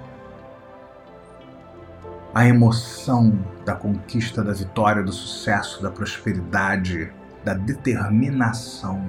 A 2.33 2.45
emoção 2.45 3.37
da 3.65 3.75
conquista, 3.75 4.43
da 4.43 4.53
vitória, 4.53 5.03
do 5.03 5.11
sucesso, 5.11 5.81
da 5.81 5.89
prosperidade, 5.89 7.11
da 7.43 7.53
determinação. 7.53 9.03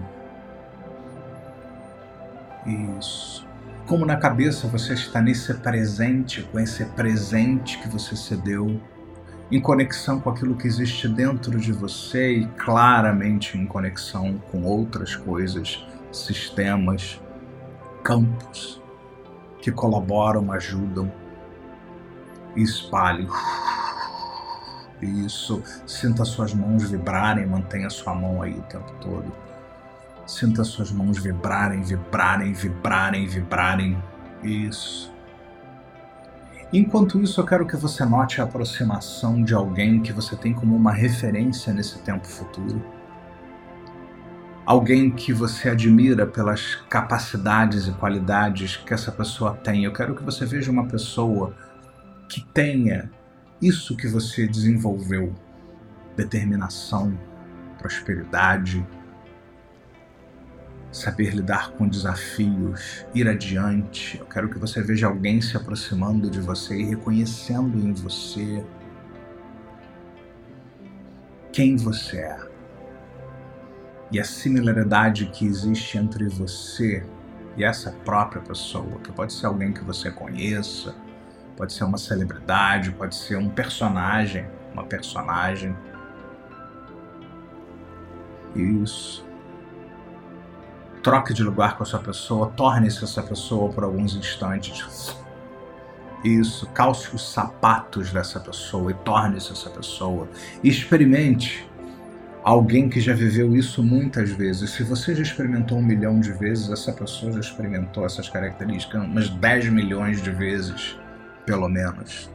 Isso. 2.99 3.47
Como 3.87 4.07
na 4.07 4.17
cabeça 4.17 4.69
você 4.69 4.95
está 4.95 5.21
nesse 5.21 5.53
presente, 5.55 6.43
com 6.45 6.59
esse 6.59 6.85
presente 6.85 7.79
que 7.79 7.89
você 7.89 8.17
se 8.17 8.37
deu 8.37 8.81
em 9.51 9.61
conexão 9.61 10.21
com 10.21 10.31
aquilo 10.31 10.57
que 10.57 10.67
existe 10.67 11.09
dentro 11.09 11.59
de 11.59 11.73
você 11.73 12.39
e 12.39 12.47
claramente 12.47 13.59
em 13.59 13.67
conexão 13.67 14.41
com 14.51 14.63
outras 14.63 15.17
coisas, 15.17 15.85
sistemas, 16.13 17.21
campos 18.05 18.81
que 19.61 19.73
colaboram, 19.73 20.53
ajudam 20.53 21.13
e 22.55 22.63
espalham. 22.63 23.29
Isso. 25.03 25.63
Sinta 25.87 26.25
suas 26.25 26.55
mãos 26.55 26.89
vibrarem, 26.91 27.47
mantenha 27.47 27.91
sua 27.91 28.15
mão 28.15 28.43
aí 28.43 28.53
o 28.53 28.63
tempo 28.63 28.93
todo. 29.01 29.33
Sinta 30.27 30.63
suas 30.63 30.93
mãos 30.93 31.19
vibrarem, 31.19 31.83
vibrarem, 31.83 32.53
vibrarem, 32.53 33.27
vibrarem. 33.27 34.03
Isso. 34.43 35.10
Enquanto 36.73 37.21
isso, 37.21 37.41
eu 37.41 37.45
quero 37.45 37.67
que 37.67 37.77
você 37.77 38.05
note 38.05 38.41
a 38.41 38.45
aproximação 38.45 39.43
de 39.43 39.53
alguém 39.53 40.01
que 40.01 40.13
você 40.13 40.37
tem 40.37 40.55
como 40.55 40.77
uma 40.77 40.93
referência 40.93 41.73
nesse 41.73 41.99
tempo 41.99 42.29
futuro. 42.29 42.81
Alguém 44.65 45.11
que 45.11 45.33
você 45.33 45.71
admira 45.71 46.25
pelas 46.27 46.77
capacidades 46.89 47.89
e 47.89 47.93
qualidades 47.93 48.77
que 48.77 48.95
essa 48.95 49.11
pessoa 49.11 49.55
tem. 49.55 49.85
Eu 49.85 49.93
quero 49.93 50.15
que 50.15 50.23
você 50.23 50.47
veja 50.47 50.71
uma 50.71 50.87
pessoa 50.87 51.57
que 52.29 52.41
tenha 52.41 53.11
isso 53.61 53.97
que 53.97 54.07
você 54.07 54.47
desenvolveu: 54.47 55.35
determinação, 56.17 57.19
prosperidade, 57.79 58.87
saber 60.93 61.35
lidar 61.35 61.71
com 61.73 61.87
desafios, 61.89 63.07
ir 63.15 63.29
adiante. 63.29 64.19
Eu 64.19 64.27
quero 64.27 64.49
que 64.49 64.59
você 64.59 64.83
veja 64.83 65.07
alguém 65.07 65.41
se 65.41 65.57
aproximando 65.57 66.29
de 66.29 66.41
você 66.41 66.77
e 66.77 66.85
reconhecendo 66.85 67.79
em 67.79 67.93
você 67.93 68.65
quem 71.53 71.77
você 71.77 72.19
é. 72.19 72.51
E 74.11 74.19
a 74.19 74.25
similaridade 74.25 75.27
que 75.27 75.47
existe 75.47 75.97
entre 75.97 76.29
você 76.29 77.05
e 77.57 77.65
essa 77.65 77.93
própria 78.05 78.43
pessoa, 78.43 78.99
que 79.05 79.13
pode 79.13 79.33
ser 79.33 79.47
alguém 79.47 79.73
que 79.73 79.85
você 79.85 80.11
conheça, 80.11 80.95
pode 81.57 81.73
ser 81.73 81.85
uma 81.85 81.99
celebridade, 81.99 82.91
pode 82.93 83.15
ser 83.15 83.37
um 83.37 83.49
personagem, 83.49 84.47
uma 84.73 84.85
personagem. 84.85 85.77
Isso. 88.57 89.30
Troque 91.03 91.33
de 91.33 91.43
lugar 91.43 91.77
com 91.77 91.83
essa 91.83 91.99
pessoa, 91.99 92.49
torne-se 92.49 93.03
essa 93.03 93.23
pessoa 93.23 93.73
por 93.73 93.85
alguns 93.85 94.15
instantes. 94.15 95.17
Isso, 96.23 96.67
calce 96.75 97.15
os 97.15 97.33
sapatos 97.33 98.13
dessa 98.13 98.39
pessoa 98.39 98.91
e 98.91 98.95
torne-se 98.95 99.53
essa 99.53 99.71
pessoa. 99.71 100.29
Experimente 100.63 101.67
alguém 102.43 102.89
que 102.89 103.01
já 103.01 103.15
viveu 103.15 103.57
isso 103.57 103.83
muitas 103.83 104.31
vezes. 104.31 104.71
Se 104.71 104.83
você 104.83 105.15
já 105.15 105.23
experimentou 105.23 105.79
um 105.79 105.83
milhão 105.83 106.21
de 106.21 106.33
vezes, 106.33 106.71
essa 106.71 106.93
pessoa 106.93 107.33
já 107.33 107.41
experimentou 107.41 108.05
essas 108.05 108.29
características 108.29 109.03
umas 109.03 109.29
10 109.31 109.71
milhões 109.71 110.23
de 110.23 110.31
vezes 110.31 110.99
pelo 111.47 111.69
menos. 111.69 112.31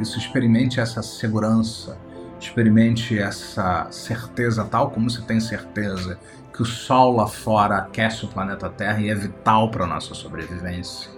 Isso 0.00 0.18
experimente 0.18 0.80
essa 0.80 1.02
segurança, 1.02 1.96
experimente 2.40 3.18
essa 3.18 3.86
certeza, 3.90 4.64
tal 4.64 4.90
como 4.90 5.08
você 5.08 5.22
tem 5.22 5.38
certeza 5.38 6.18
que 6.60 6.62
o 6.62 6.66
Sol 6.66 7.16
lá 7.16 7.26
fora 7.26 7.78
aquece 7.78 8.26
o 8.26 8.28
planeta 8.28 8.68
Terra 8.68 9.00
e 9.00 9.08
é 9.08 9.14
vital 9.14 9.70
para 9.70 9.84
a 9.84 9.86
nossa 9.86 10.12
sobrevivência. 10.12 11.10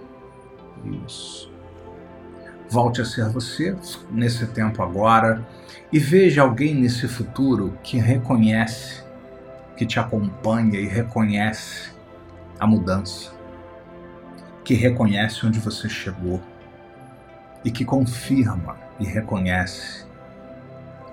Isso. 1.05 1.51
Volte 2.69 3.01
a 3.01 3.05
ser 3.05 3.27
você 3.27 3.75
nesse 4.09 4.47
tempo 4.47 4.81
agora 4.81 5.45
e 5.91 5.99
veja 5.99 6.43
alguém 6.43 6.73
nesse 6.73 7.09
futuro 7.09 7.77
que 7.83 7.97
reconhece, 7.97 9.03
que 9.75 9.85
te 9.85 9.99
acompanha 9.99 10.79
e 10.79 10.87
reconhece 10.87 11.91
a 12.57 12.65
mudança, 12.65 13.33
que 14.63 14.73
reconhece 14.75 15.45
onde 15.45 15.59
você 15.59 15.89
chegou 15.89 16.41
e 17.65 17.69
que 17.69 17.83
confirma 17.83 18.77
e 18.97 19.03
reconhece 19.03 20.05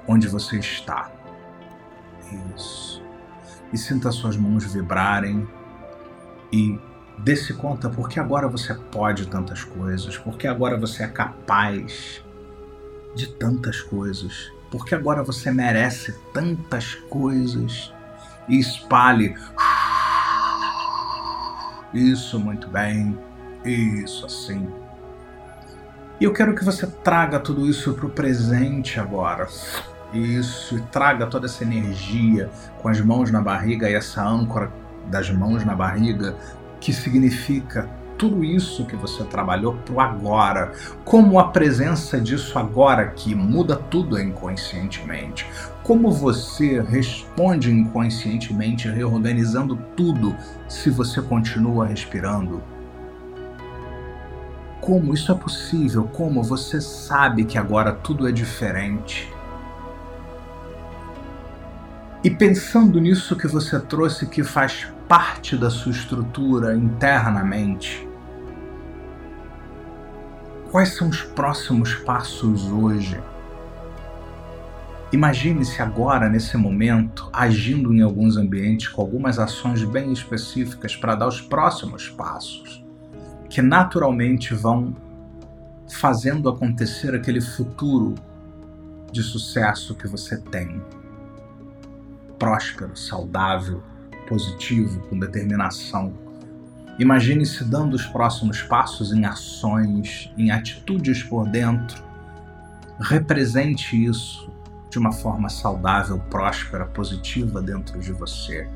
onde 0.07 0.29
você 0.29 0.61
está. 0.61 1.11
Isso. 2.55 3.00
E 3.73 3.79
sinta 3.79 4.11
suas 4.11 4.37
mãos 4.37 4.65
vibrarem 4.65 5.47
e 6.53 6.79
dê-se 7.19 7.55
conta 7.55 7.89
porque 7.89 8.19
agora 8.19 8.49
você 8.49 8.75
pode 8.75 9.27
tantas 9.27 9.63
coisas, 9.63 10.17
porque 10.19 10.47
agora 10.47 10.77
você 10.77 11.05
é 11.05 11.09
capaz 11.09 12.25
de 13.15 13.29
tantas 13.29 13.81
coisas, 13.81 14.51
porque 14.71 14.95
agora 14.95 15.23
você 15.23 15.51
merece 15.51 16.15
tantas 16.33 16.95
coisas. 16.95 17.93
E 18.49 18.59
espalhe. 18.59 19.35
Isso, 21.93 22.39
muito 22.39 22.69
bem. 22.69 23.19
Isso, 23.65 24.27
assim. 24.27 24.69
E 26.21 26.25
eu 26.25 26.33
quero 26.33 26.55
que 26.55 26.65
você 26.65 26.87
traga 26.87 27.39
tudo 27.39 27.69
isso 27.69 27.95
para 27.95 28.07
o 28.07 28.11
presente 28.11 28.99
agora. 28.99 29.49
Isso, 30.13 30.77
e 30.77 30.81
traga 30.81 31.27
toda 31.27 31.47
essa 31.47 31.63
energia 31.63 32.51
com 32.83 32.89
as 32.89 33.01
mãos 33.01 33.31
na 33.31 33.41
barriga 33.41 33.89
e 33.89 33.95
essa 33.95 34.23
âncora 34.23 34.73
das 35.07 35.31
mãos 35.31 35.65
na 35.65 35.75
barriga, 35.75 36.37
que 36.81 36.93
significa 36.93 37.89
tudo 38.19 38.45
isso 38.45 38.85
que 38.85 38.97
você 38.97 39.25
trabalhou 39.25 39.75
para 39.75 39.95
o 39.95 40.01
agora, 40.01 40.73
como 41.05 41.39
a 41.39 41.49
presença 41.49 42.21
disso 42.21 42.59
agora 42.59 43.07
que 43.07 43.35
muda 43.35 43.77
tudo 43.77 44.21
inconscientemente, 44.21 45.47
como 45.83 46.11
você 46.11 46.83
responde 46.83 47.73
inconscientemente 47.73 48.89
reorganizando 48.89 49.77
tudo 49.97 50.37
se 50.69 50.91
você 50.91 51.23
continua 51.23 51.87
respirando 51.87 52.63
como 54.81 55.13
isso 55.13 55.31
é 55.31 55.35
possível? 55.35 56.05
Como 56.05 56.43
você 56.43 56.81
sabe 56.81 57.45
que 57.45 57.59
agora 57.59 57.93
tudo 57.93 58.27
é 58.27 58.33
diferente? 58.33 59.31
E 62.23 62.29
pensando 62.29 63.01
nisso 63.01 63.35
que 63.35 63.47
você 63.47 63.81
trouxe, 63.81 64.27
que 64.27 64.45
faz 64.45 64.87
parte 65.09 65.57
da 65.57 65.71
sua 65.71 65.91
estrutura 65.91 66.77
internamente, 66.77 68.07
quais 70.71 70.91
são 70.97 71.09
os 71.09 71.23
próximos 71.23 71.95
passos 71.95 72.67
hoje? 72.67 73.19
Imagine-se 75.11 75.81
agora, 75.81 76.29
nesse 76.29 76.59
momento, 76.59 77.31
agindo 77.33 77.93
em 77.95 78.03
alguns 78.03 78.37
ambientes 78.37 78.89
com 78.89 79.01
algumas 79.01 79.39
ações 79.39 79.83
bem 79.83 80.13
específicas 80.13 80.95
para 80.95 81.15
dar 81.15 81.27
os 81.27 81.41
próximos 81.41 82.11
passos 82.11 82.85
que 83.49 83.63
naturalmente 83.63 84.55
vão 84.55 84.95
fazendo 85.89 86.49
acontecer 86.49 87.15
aquele 87.15 87.41
futuro 87.41 88.15
de 89.11 89.23
sucesso 89.23 89.95
que 89.95 90.07
você 90.07 90.37
tem. 90.37 90.81
Próspero, 92.41 92.97
saudável, 92.97 93.83
positivo, 94.27 94.99
com 95.09 95.17
determinação. 95.17 96.13
Imagine-se 96.99 97.63
dando 97.65 97.95
os 97.95 98.05
próximos 98.07 98.63
passos 98.63 99.13
em 99.13 99.25
ações, 99.25 100.33
em 100.37 100.51
atitudes 100.51 101.23
por 101.23 101.47
dentro. 101.49 102.03
Represente 102.99 104.05
isso 104.05 104.51
de 104.91 104.99
uma 104.99 105.13
forma 105.13 105.49
saudável, 105.49 106.19
próspera, 106.31 106.87
positiva 106.87 107.63
dentro 107.63 108.01
de 108.01 108.13
você. 108.13 108.69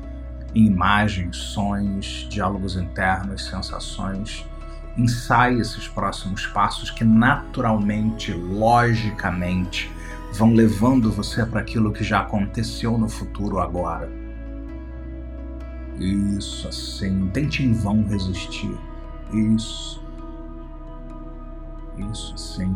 Em 0.53 0.67
imagens, 0.67 1.35
sonhos, 1.35 2.25
diálogos 2.29 2.77
internos, 2.77 3.45
sensações 3.45 4.47
ensaie 4.97 5.59
esses 5.59 5.87
próximos 5.87 6.45
passos 6.47 6.89
que 6.89 7.03
naturalmente, 7.03 8.31
logicamente, 8.31 9.91
vão 10.35 10.53
levando 10.53 11.11
você 11.11 11.45
para 11.45 11.61
aquilo 11.61 11.91
que 11.91 12.03
já 12.03 12.19
aconteceu 12.19 12.97
no 12.97 13.07
futuro 13.07 13.59
agora. 13.59 14.11
Isso, 15.97 16.67
assim. 16.67 17.29
Tente 17.29 17.63
em 17.63 17.71
vão 17.71 18.03
resistir. 18.03 18.77
Isso. 19.33 20.03
Isso, 22.11 22.37
sim. 22.37 22.75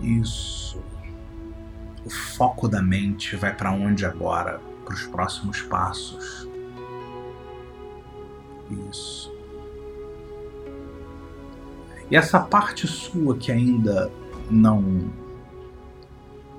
Isso. 0.00 0.82
O 2.04 2.10
foco 2.10 2.68
da 2.68 2.82
mente 2.82 3.36
vai 3.36 3.54
para 3.54 3.70
onde 3.70 4.04
agora? 4.04 4.60
Para 4.84 4.94
os 4.94 5.06
próximos 5.06 5.62
passos. 5.62 6.48
Isso. 8.90 9.32
E 12.10 12.16
essa 12.16 12.40
parte 12.40 12.86
sua 12.86 13.36
que 13.36 13.50
ainda 13.50 14.10
não 14.50 15.10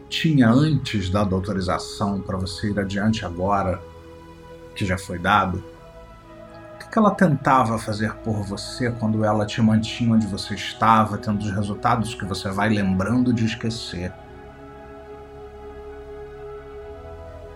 tinha 0.10 0.50
antes 0.50 1.10
dado 1.10 1.36
autorização 1.36 2.22
para 2.22 2.38
você 2.38 2.72
ir 2.72 2.80
adiante 2.80 3.26
agora, 3.26 3.82
que 4.76 4.86
já 4.86 4.98
foi 4.98 5.18
dado, 5.18 5.64
o 6.76 6.90
que 6.90 7.00
ela 7.00 7.12
tentava 7.12 7.78
fazer 7.78 8.14
por 8.16 8.44
você 8.44 8.90
quando 8.92 9.26
ela 9.26 9.46
te 9.46 9.62
mantinha 9.62 10.14
onde 10.14 10.28
você 10.28 10.54
estava, 10.54 11.18
tendo 11.18 11.40
os 11.40 11.52
resultados 11.52 12.14
que 12.14 12.24
você 12.24 12.50
vai 12.50 12.70
lembrando 12.70 13.34
de 13.34 13.46
esquecer? 13.46 14.14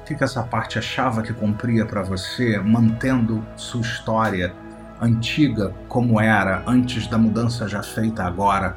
que, 0.10 0.16
que 0.16 0.24
essa 0.24 0.42
parte 0.42 0.80
achava 0.80 1.22
que 1.22 1.32
cumpria 1.32 1.86
para 1.86 2.02
você, 2.02 2.58
mantendo 2.58 3.46
sua 3.56 3.82
história 3.82 4.56
antiga 5.00 5.72
como 5.88 6.20
era 6.20 6.64
antes 6.66 7.06
da 7.06 7.18
mudança 7.18 7.68
já 7.68 7.84
feita 7.84 8.24
agora? 8.24 8.76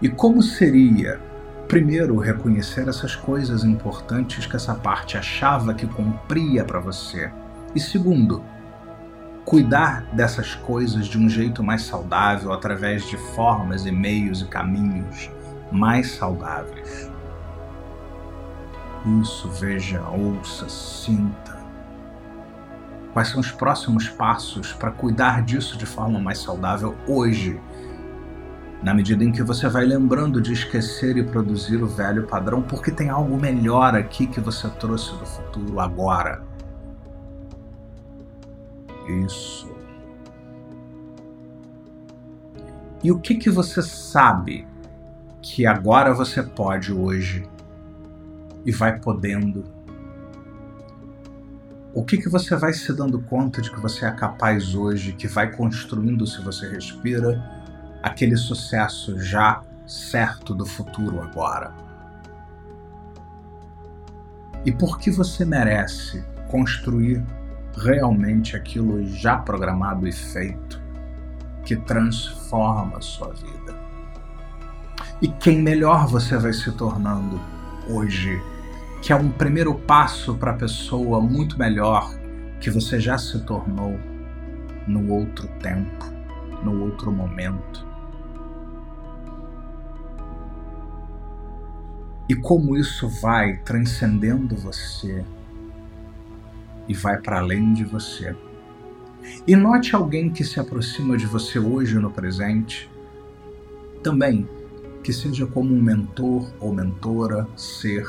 E 0.00 0.08
como 0.08 0.42
seria, 0.42 1.18
primeiro, 1.66 2.18
reconhecer 2.18 2.86
essas 2.86 3.14
coisas 3.14 3.64
importantes 3.64 4.46
que 4.46 4.56
essa 4.56 4.74
parte 4.74 5.16
achava 5.16 5.72
que 5.72 5.86
cumpria 5.86 6.64
para 6.64 6.80
você? 6.80 7.30
E 7.74 7.80
segundo, 7.80 8.42
cuidar 9.44 10.04
dessas 10.12 10.54
coisas 10.54 11.06
de 11.06 11.18
um 11.18 11.28
jeito 11.28 11.62
mais 11.62 11.82
saudável 11.82 12.52
através 12.52 13.08
de 13.08 13.16
formas 13.16 13.86
e 13.86 13.92
meios 13.92 14.42
e 14.42 14.44
caminhos 14.46 15.30
mais 15.72 16.10
saudáveis. 16.12 17.10
Isso, 19.22 19.48
veja, 19.48 20.02
ouça, 20.08 20.68
sinta. 20.68 21.56
Quais 23.12 23.28
são 23.28 23.40
os 23.40 23.50
próximos 23.50 24.08
passos 24.08 24.72
para 24.72 24.90
cuidar 24.90 25.42
disso 25.42 25.78
de 25.78 25.86
forma 25.86 26.18
mais 26.18 26.38
saudável 26.38 26.94
hoje 27.06 27.58
na 28.86 28.94
medida 28.94 29.24
em 29.24 29.32
que 29.32 29.42
você 29.42 29.68
vai 29.68 29.84
lembrando 29.84 30.40
de 30.40 30.52
esquecer 30.52 31.16
e 31.16 31.24
produzir 31.24 31.82
o 31.82 31.88
velho 31.88 32.24
padrão, 32.24 32.62
porque 32.62 32.92
tem 32.92 33.10
algo 33.10 33.36
melhor 33.36 33.96
aqui 33.96 34.28
que 34.28 34.40
você 34.40 34.70
trouxe 34.70 35.10
do 35.18 35.26
futuro 35.26 35.80
agora. 35.80 36.40
Isso. 39.26 39.68
E 43.02 43.10
o 43.10 43.18
que 43.18 43.34
que 43.34 43.50
você 43.50 43.82
sabe 43.82 44.64
que 45.42 45.66
agora 45.66 46.14
você 46.14 46.40
pode 46.40 46.92
hoje 46.92 47.44
e 48.64 48.70
vai 48.70 49.00
podendo? 49.00 49.64
O 51.92 52.04
que 52.04 52.18
que 52.18 52.28
você 52.28 52.54
vai 52.54 52.72
se 52.72 52.92
dando 52.92 53.20
conta 53.20 53.60
de 53.60 53.68
que 53.68 53.80
você 53.80 54.06
é 54.06 54.12
capaz 54.12 54.76
hoje, 54.76 55.12
que 55.12 55.26
vai 55.26 55.50
construindo 55.50 56.24
se 56.24 56.40
você 56.40 56.68
respira? 56.68 57.55
Aquele 58.06 58.36
sucesso 58.36 59.18
já 59.18 59.62
certo 59.86 60.54
do 60.54 60.64
futuro 60.64 61.20
agora. 61.20 61.72
E 64.64 64.72
por 64.72 64.98
que 64.98 65.10
você 65.10 65.44
merece 65.44 66.24
construir 66.48 67.24
realmente 67.76 68.56
aquilo 68.56 69.06
já 69.06 69.36
programado 69.36 70.06
e 70.08 70.12
feito 70.12 70.80
que 71.64 71.76
transforma 71.76 72.98
a 72.98 73.00
sua 73.00 73.32
vida? 73.32 73.76
E 75.20 75.28
quem 75.28 75.62
melhor 75.62 76.06
você 76.06 76.36
vai 76.36 76.52
se 76.52 76.70
tornando 76.72 77.40
hoje, 77.88 78.40
que 79.02 79.12
é 79.12 79.16
um 79.16 79.30
primeiro 79.30 79.74
passo 79.74 80.34
para 80.34 80.50
a 80.50 80.56
pessoa 80.56 81.20
muito 81.20 81.58
melhor 81.58 82.12
que 82.60 82.70
você 82.70 82.98
já 82.98 83.16
se 83.18 83.38
tornou 83.40 83.98
no 84.86 85.12
outro 85.12 85.48
tempo, 85.60 86.04
no 86.62 86.82
outro 86.82 87.12
momento. 87.12 87.86
E 92.28 92.34
como 92.34 92.76
isso 92.76 93.08
vai 93.08 93.56
transcendendo 93.58 94.56
você 94.56 95.24
e 96.88 96.94
vai 96.94 97.18
para 97.18 97.38
além 97.38 97.72
de 97.72 97.84
você. 97.84 98.34
E 99.46 99.56
note 99.56 99.94
alguém 99.94 100.30
que 100.30 100.44
se 100.44 100.60
aproxima 100.60 101.16
de 101.16 101.26
você 101.26 101.58
hoje 101.58 101.96
no 101.96 102.10
presente, 102.10 102.90
também 104.02 104.48
que 105.02 105.12
seja 105.12 105.46
como 105.46 105.72
um 105.72 105.80
mentor 105.80 106.52
ou 106.58 106.72
mentora, 106.72 107.46
ser, 107.56 108.04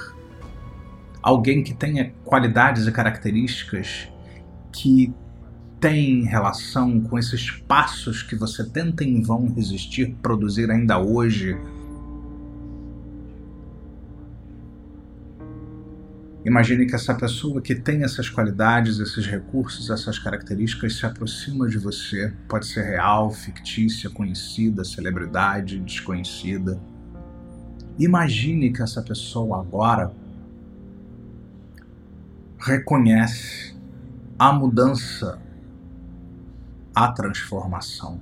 alguém 1.22 1.64
que 1.64 1.74
tenha 1.74 2.12
qualidades 2.24 2.88
e 2.88 2.92
características 2.92 4.12
que 4.72 5.14
tem 5.80 6.24
relação 6.24 7.00
com 7.02 7.20
esses 7.20 7.52
passos 7.52 8.24
que 8.24 8.36
você 8.36 8.68
tenta 8.68 9.04
em 9.04 9.22
vão 9.22 9.48
resistir, 9.48 10.16
produzir 10.24 10.72
ainda 10.72 11.00
hoje 11.00 11.56
Imagine 16.48 16.86
que 16.86 16.96
essa 16.96 17.14
pessoa 17.14 17.62
que 17.62 17.76
tem 17.76 18.04
essas 18.04 18.30
qualidades, 18.30 19.00
esses 19.00 19.28
recursos, 19.28 19.90
essas 19.90 20.18
características 20.18 20.96
se 20.96 21.06
aproxima 21.06 21.68
de 21.68 21.78
você. 21.78 22.34
Pode 22.48 22.68
ser 22.68 22.84
real, 22.84 23.30
fictícia, 23.32 24.10
conhecida, 24.10 24.86
celebridade, 24.86 25.78
desconhecida. 25.78 26.80
Imagine 28.00 28.72
que 28.72 28.82
essa 28.82 29.02
pessoa 29.02 29.60
agora 29.60 30.10
reconhece 32.58 33.76
a 34.40 34.54
mudança, 34.54 35.42
a 36.96 37.12
transformação. 37.12 38.22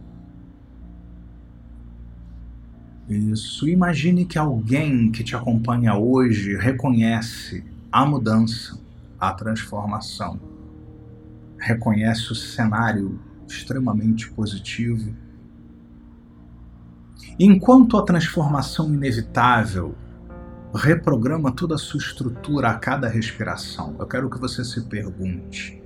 Isso. 3.07 3.69
Imagine 3.69 4.25
que 4.25 4.39
alguém 4.39 5.11
que 5.11 5.23
te 5.23 5.35
acompanha 5.35 5.93
hoje 5.93 6.57
reconhece 6.57 7.74
a 7.95 8.05
mudança, 8.05 8.77
a 9.17 9.31
transformação. 9.31 10.37
Reconhece 11.57 12.29
o 12.29 12.35
cenário 12.35 13.17
extremamente 13.47 14.29
positivo. 14.31 15.15
Enquanto 17.39 17.97
a 17.97 18.03
transformação 18.03 18.93
inevitável 18.93 19.95
reprograma 20.73 21.53
toda 21.53 21.75
a 21.75 21.77
sua 21.77 22.01
estrutura 22.01 22.67
a 22.67 22.73
cada 22.77 23.07
respiração, 23.07 23.95
eu 23.97 24.05
quero 24.05 24.29
que 24.29 24.41
você 24.41 24.65
se 24.65 24.81
pergunte: 24.81 25.81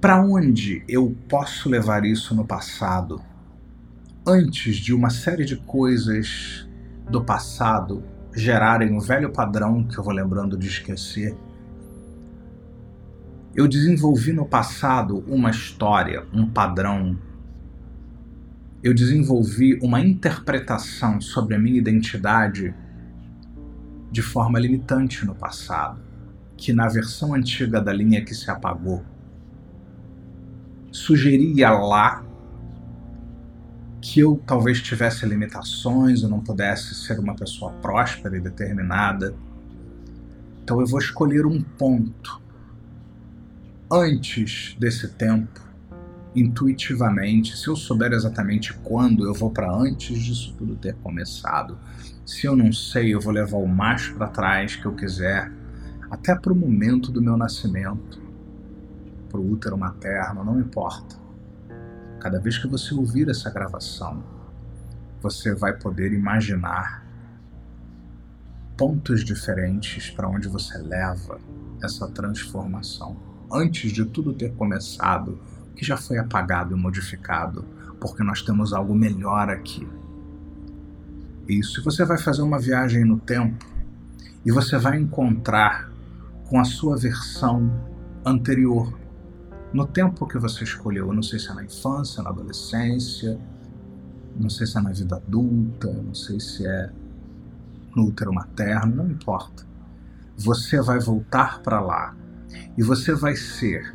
para 0.00 0.22
onde 0.22 0.84
eu 0.86 1.12
posso 1.28 1.68
levar 1.68 2.04
isso 2.04 2.36
no 2.36 2.46
passado, 2.46 3.20
antes 4.24 4.76
de 4.76 4.94
uma 4.94 5.10
série 5.10 5.44
de 5.44 5.56
coisas 5.56 6.68
do 7.10 7.24
passado 7.24 8.13
gerarem 8.34 8.92
um 8.92 9.00
velho 9.00 9.30
padrão 9.30 9.84
que 9.84 9.98
eu 9.98 10.04
vou 10.04 10.12
lembrando 10.12 10.56
de 10.56 10.66
esquecer. 10.66 11.36
Eu 13.54 13.68
desenvolvi 13.68 14.32
no 14.32 14.44
passado 14.44 15.24
uma 15.28 15.50
história, 15.50 16.24
um 16.32 16.46
padrão. 16.48 17.16
Eu 18.82 18.92
desenvolvi 18.92 19.78
uma 19.80 20.00
interpretação 20.00 21.20
sobre 21.20 21.54
a 21.54 21.58
minha 21.58 21.78
identidade 21.78 22.74
de 24.10 24.22
forma 24.22 24.58
limitante 24.58 25.24
no 25.24 25.34
passado, 25.34 26.00
que 26.56 26.72
na 26.72 26.88
versão 26.88 27.34
antiga 27.34 27.80
da 27.80 27.92
linha 27.92 28.24
que 28.24 28.34
se 28.34 28.50
apagou 28.50 29.04
sugeria 30.94 31.70
lá 31.70 32.24
que 34.04 34.20
eu 34.20 34.38
talvez 34.46 34.82
tivesse 34.82 35.24
limitações, 35.24 36.22
eu 36.22 36.28
não 36.28 36.38
pudesse 36.38 36.94
ser 36.94 37.18
uma 37.18 37.34
pessoa 37.34 37.72
próspera 37.72 38.36
e 38.36 38.40
determinada. 38.40 39.34
Então 40.62 40.78
eu 40.78 40.86
vou 40.86 40.98
escolher 40.98 41.46
um 41.46 41.62
ponto 41.62 42.38
antes 43.90 44.76
desse 44.78 45.08
tempo, 45.08 45.58
intuitivamente, 46.36 47.56
se 47.56 47.66
eu 47.66 47.74
souber 47.74 48.12
exatamente 48.12 48.74
quando, 48.84 49.24
eu 49.24 49.32
vou 49.32 49.50
para 49.50 49.74
antes 49.74 50.22
disso 50.22 50.54
tudo 50.58 50.76
ter 50.76 50.94
começado. 50.96 51.78
Se 52.26 52.46
eu 52.46 52.54
não 52.54 52.74
sei, 52.74 53.14
eu 53.14 53.20
vou 53.22 53.32
levar 53.32 53.56
o 53.56 53.66
mais 53.66 54.08
para 54.08 54.26
trás 54.26 54.76
que 54.76 54.84
eu 54.84 54.92
quiser, 54.92 55.50
até 56.10 56.34
para 56.34 56.52
o 56.52 56.56
momento 56.56 57.10
do 57.10 57.22
meu 57.22 57.38
nascimento, 57.38 58.20
para 59.30 59.40
o 59.40 59.50
útero 59.50 59.78
materno, 59.78 60.44
não 60.44 60.60
importa. 60.60 61.23
Cada 62.24 62.40
vez 62.40 62.56
que 62.56 62.66
você 62.66 62.94
ouvir 62.94 63.28
essa 63.28 63.50
gravação, 63.50 64.24
você 65.20 65.54
vai 65.54 65.74
poder 65.74 66.10
imaginar 66.10 67.04
pontos 68.78 69.22
diferentes 69.22 70.08
para 70.08 70.26
onde 70.26 70.48
você 70.48 70.78
leva 70.78 71.38
essa 71.82 72.08
transformação. 72.08 73.14
Antes 73.52 73.92
de 73.92 74.06
tudo 74.06 74.32
ter 74.32 74.54
começado, 74.54 75.38
que 75.76 75.84
já 75.84 75.98
foi 75.98 76.16
apagado 76.16 76.74
e 76.74 76.80
modificado, 76.80 77.62
porque 78.00 78.22
nós 78.22 78.40
temos 78.40 78.72
algo 78.72 78.94
melhor 78.94 79.50
aqui. 79.50 79.86
Isso, 81.46 81.84
você 81.84 82.06
vai 82.06 82.16
fazer 82.16 82.40
uma 82.40 82.58
viagem 82.58 83.04
no 83.04 83.18
tempo 83.18 83.66
e 84.46 84.50
você 84.50 84.78
vai 84.78 84.98
encontrar 84.98 85.90
com 86.48 86.58
a 86.58 86.64
sua 86.64 86.96
versão 86.96 87.70
anterior 88.24 89.03
no 89.74 89.84
tempo 89.84 90.24
que 90.24 90.38
você 90.38 90.62
escolheu. 90.62 91.08
Eu 91.08 91.12
não 91.12 91.22
sei 91.22 91.38
se 91.38 91.50
é 91.50 91.54
na 91.54 91.64
infância, 91.64 92.22
na 92.22 92.30
adolescência, 92.30 93.36
não 94.38 94.48
sei 94.48 94.68
se 94.68 94.78
é 94.78 94.80
na 94.80 94.92
vida 94.92 95.16
adulta, 95.16 95.92
não 95.92 96.14
sei 96.14 96.38
se 96.38 96.64
é 96.64 96.90
no 97.94 98.06
útero 98.06 98.32
materno, 98.32 98.94
não 98.94 99.10
importa. 99.10 99.66
Você 100.36 100.80
vai 100.80 101.00
voltar 101.00 101.60
para 101.60 101.80
lá 101.80 102.16
e 102.78 102.82
você 102.84 103.14
vai 103.14 103.34
ser 103.34 103.94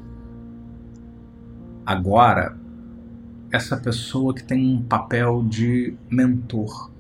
agora 1.86 2.58
essa 3.50 3.78
pessoa 3.78 4.36
que 4.36 4.44
tem 4.44 4.76
um 4.76 4.84
papel 4.84 5.46
de 5.48 5.96
mentor, 6.10 6.92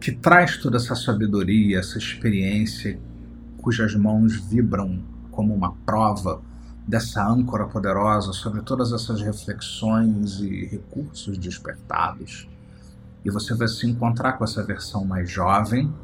que 0.00 0.10
traz 0.10 0.56
toda 0.56 0.78
essa 0.78 0.94
sabedoria, 0.94 1.78
essa 1.78 1.98
experiência, 1.98 2.98
cujas 3.58 3.94
mãos 3.94 4.36
vibram 4.36 5.04
como 5.30 5.54
uma 5.54 5.74
prova 5.84 6.42
dessa 6.90 7.24
âncora 7.24 7.68
poderosa 7.68 8.32
sobre 8.32 8.62
todas 8.62 8.92
essas 8.92 9.22
reflexões 9.22 10.40
e 10.40 10.66
recursos 10.66 11.38
despertados. 11.38 12.48
E 13.24 13.30
você 13.30 13.54
vai 13.54 13.68
se 13.68 13.86
encontrar 13.86 14.32
com 14.32 14.42
essa 14.42 14.64
versão 14.64 15.04
mais 15.04 15.30
jovem 15.30 15.94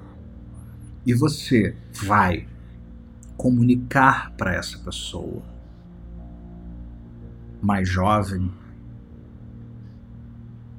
e 1.05 1.13
você 1.13 1.77
vai 2.05 2.47
comunicar 3.37 4.31
para 4.37 4.55
essa 4.55 4.79
pessoa 4.79 5.43
mais 7.61 7.89
jovem 7.89 8.49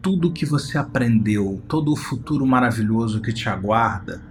tudo 0.01 0.29
o 0.29 0.33
que 0.33 0.45
você 0.45 0.77
aprendeu, 0.77 1.61
todo 1.67 1.91
o 1.91 1.97
futuro 1.97 2.45
maravilhoso 2.45 3.21
que 3.21 3.33
te 3.33 3.49
aguarda, 3.49 4.21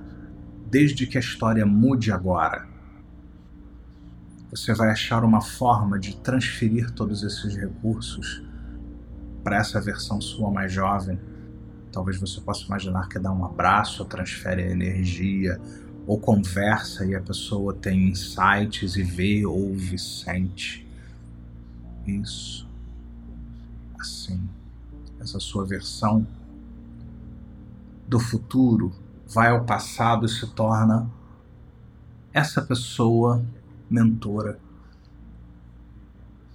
desde 0.71 1.07
que 1.07 1.19
a 1.19 1.21
história 1.21 1.67
mude 1.67 2.11
agora 2.11 2.76
você 4.57 4.73
vai 4.73 4.90
achar 4.90 5.23
uma 5.23 5.42
forma 5.42 5.99
de 5.99 6.16
transferir 6.16 6.90
todos 6.92 7.23
esses 7.23 7.55
recursos 7.55 8.42
para 9.45 9.59
essa 9.59 9.81
versão 9.81 10.19
sua 10.19 10.51
mais 10.51 10.73
jovem. 10.73 11.21
Talvez 11.92 12.19
você 12.19 12.40
possa 12.40 12.64
imaginar 12.64 13.07
que 13.09 13.19
dá 13.19 13.31
um 13.31 13.45
abraço, 13.45 14.05
transfere 14.07 14.62
a 14.62 14.71
energia, 14.71 15.61
ou 16.07 16.19
conversa 16.19 17.05
e 17.05 17.14
a 17.14 17.21
pessoa 17.21 17.75
tem 17.75 18.09
insights 18.09 18.97
e 18.97 19.03
vê, 19.03 19.45
ouve, 19.45 19.99
sente. 19.99 20.88
Isso. 22.07 22.66
Assim. 23.99 24.49
Essa 25.21 25.38
sua 25.38 25.66
versão 25.66 26.27
do 28.09 28.19
futuro 28.19 28.92
vai 29.27 29.51
ao 29.51 29.64
passado 29.64 30.25
e 30.25 30.29
se 30.29 30.47
torna 30.47 31.11
essa 32.33 32.62
pessoa 32.62 33.45
mentora 33.88 34.59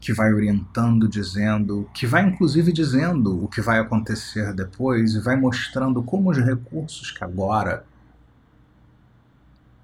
que 0.01 0.11
vai 0.11 0.33
orientando, 0.33 1.07
dizendo, 1.07 1.87
que 1.93 2.07
vai 2.07 2.27
inclusive 2.27 2.73
dizendo 2.73 3.43
o 3.43 3.47
que 3.47 3.61
vai 3.61 3.77
acontecer 3.77 4.51
depois 4.51 5.13
e 5.13 5.19
vai 5.19 5.35
mostrando 5.35 6.01
como 6.01 6.31
os 6.31 6.37
recursos 6.37 7.11
que 7.11 7.23
agora 7.23 7.85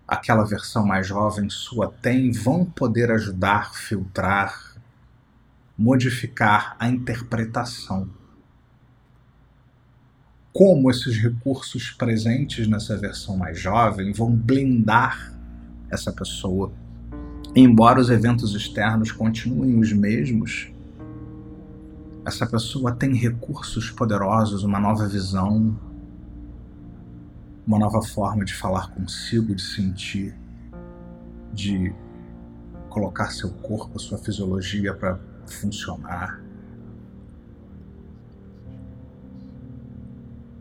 aquela 0.07 0.43
versão 0.43 0.85
mais 0.85 1.05
jovem 1.05 1.49
sua 1.49 1.91
tem 2.01 2.31
vão 2.31 2.65
poder 2.65 3.11
ajudar, 3.11 3.75
filtrar, 3.75 4.75
modificar 5.77 6.75
a 6.79 6.89
interpretação. 6.89 8.09
Como 10.51 10.89
esses 10.89 11.15
recursos 11.17 11.91
presentes 11.91 12.67
nessa 12.67 12.97
versão 12.97 13.37
mais 13.37 13.59
jovem 13.59 14.11
vão 14.11 14.31
blindar 14.35 15.31
essa 15.91 16.11
pessoa 16.11 16.71
embora 17.61 17.99
os 17.99 18.09
eventos 18.09 18.53
externos 18.53 19.11
continuem 19.11 19.79
os 19.79 19.91
mesmos, 19.91 20.69
essa 22.25 22.45
pessoa 22.45 22.91
tem 22.91 23.15
recursos 23.15 23.89
poderosos, 23.89 24.63
uma 24.63 24.79
nova 24.79 25.07
visão, 25.07 25.77
uma 27.65 27.79
nova 27.79 28.01
forma 28.01 28.43
de 28.43 28.53
falar 28.53 28.91
consigo, 28.91 29.55
de 29.55 29.61
sentir, 29.61 30.35
de 31.53 31.93
colocar 32.89 33.31
seu 33.31 33.49
corpo, 33.49 33.97
sua 33.99 34.17
fisiologia 34.17 34.93
para 34.93 35.19
funcionar. 35.45 36.46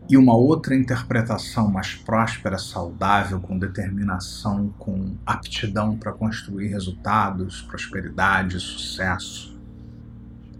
E 0.09 0.15
uma 0.15 0.35
outra 0.35 0.73
interpretação 0.73 1.69
mais 1.69 1.93
próspera, 1.93 2.57
saudável, 2.57 3.41
com 3.41 3.59
determinação, 3.59 4.73
com 4.77 5.15
aptidão 5.25 5.97
para 5.97 6.13
construir 6.13 6.69
resultados, 6.69 7.61
prosperidade, 7.63 8.59
sucesso, 8.59 9.59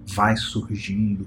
vai 0.05 0.35
surgindo. 0.35 1.25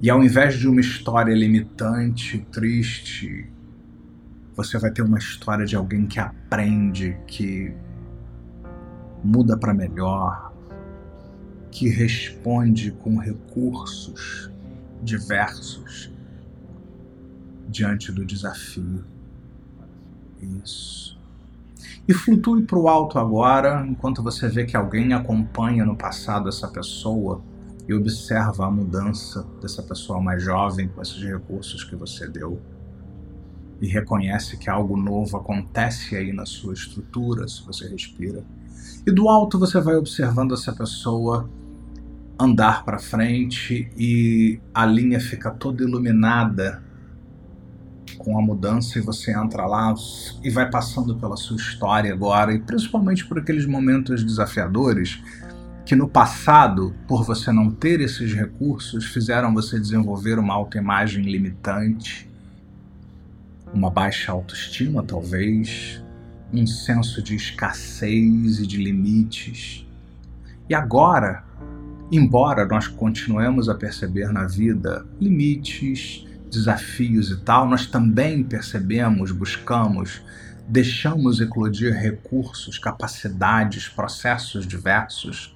E 0.00 0.08
ao 0.08 0.24
invés 0.24 0.58
de 0.58 0.66
uma 0.66 0.80
história 0.80 1.34
limitante, 1.34 2.38
triste, 2.50 3.46
você 4.56 4.78
vai 4.78 4.90
ter 4.90 5.02
uma 5.02 5.18
história 5.18 5.66
de 5.66 5.76
alguém 5.76 6.06
que 6.06 6.18
aprende, 6.18 7.18
que 7.26 7.74
muda 9.22 9.58
para 9.58 9.74
melhor, 9.74 10.50
que 11.70 11.90
responde 11.90 12.90
com 12.92 13.18
recursos 13.18 14.49
diversos 15.02 16.10
diante 17.68 18.10
do 18.10 18.24
desafio. 18.24 19.04
Isso. 20.40 21.18
E 22.08 22.12
flutue 22.12 22.62
para 22.62 22.78
o 22.78 22.88
alto 22.88 23.18
agora, 23.18 23.86
enquanto 23.86 24.22
você 24.22 24.48
vê 24.48 24.64
que 24.64 24.76
alguém 24.76 25.12
acompanha 25.12 25.84
no 25.84 25.96
passado 25.96 26.48
essa 26.48 26.66
pessoa 26.66 27.42
e 27.86 27.94
observa 27.94 28.66
a 28.66 28.70
mudança 28.70 29.46
dessa 29.60 29.82
pessoa 29.82 30.20
mais 30.20 30.42
jovem 30.42 30.88
com 30.88 31.00
esses 31.00 31.22
recursos 31.22 31.84
que 31.84 31.94
você 31.94 32.28
deu. 32.28 32.60
E 33.80 33.86
reconhece 33.86 34.56
que 34.58 34.68
algo 34.68 34.96
novo 34.96 35.36
acontece 35.36 36.14
aí 36.16 36.32
na 36.32 36.44
sua 36.44 36.74
estrutura, 36.74 37.48
se 37.48 37.62
você 37.64 37.88
respira. 37.88 38.44
E 39.06 39.10
do 39.10 39.28
alto 39.28 39.58
você 39.58 39.80
vai 39.80 39.96
observando 39.96 40.52
essa 40.52 40.72
pessoa 40.72 41.48
andar 42.40 42.84
para 42.84 42.98
frente 42.98 43.90
e 43.96 44.58
a 44.74 44.86
linha 44.86 45.20
fica 45.20 45.50
toda 45.50 45.82
iluminada 45.82 46.82
com 48.16 48.38
a 48.38 48.42
mudança 48.42 48.98
e 48.98 49.02
você 49.02 49.36
entra 49.36 49.66
lá 49.66 49.94
e 50.42 50.50
vai 50.50 50.70
passando 50.70 51.14
pela 51.16 51.36
sua 51.36 51.56
história 51.56 52.12
agora 52.12 52.54
e 52.54 52.58
principalmente 52.58 53.26
por 53.26 53.38
aqueles 53.38 53.66
momentos 53.66 54.24
desafiadores 54.24 55.22
que 55.84 55.94
no 55.94 56.08
passado, 56.08 56.94
por 57.08 57.24
você 57.24 57.50
não 57.50 57.70
ter 57.70 58.00
esses 58.00 58.32
recursos, 58.32 59.06
fizeram 59.06 59.52
você 59.52 59.78
desenvolver 59.78 60.38
uma 60.38 60.54
autoimagem 60.54 61.24
limitante, 61.24 62.30
uma 63.72 63.90
baixa 63.90 64.32
autoestima 64.32 65.02
talvez, 65.02 66.02
um 66.52 66.66
senso 66.66 67.22
de 67.22 67.34
escassez 67.34 68.60
e 68.60 68.66
de 68.66 68.76
limites. 68.76 69.86
E 70.68 70.74
agora 70.74 71.49
Embora 72.12 72.66
nós 72.66 72.88
continuemos 72.88 73.68
a 73.68 73.74
perceber 73.74 74.32
na 74.32 74.44
vida 74.44 75.06
limites, 75.20 76.26
desafios 76.50 77.30
e 77.30 77.40
tal, 77.40 77.68
nós 77.68 77.86
também 77.86 78.42
percebemos, 78.42 79.30
buscamos, 79.30 80.20
deixamos 80.66 81.40
eclodir 81.40 81.94
recursos, 81.94 82.80
capacidades, 82.80 83.88
processos 83.88 84.66
diversos 84.66 85.54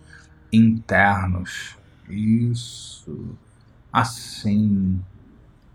internos. 0.53 1.77
Isso, 2.09 3.37
assim, 3.93 5.01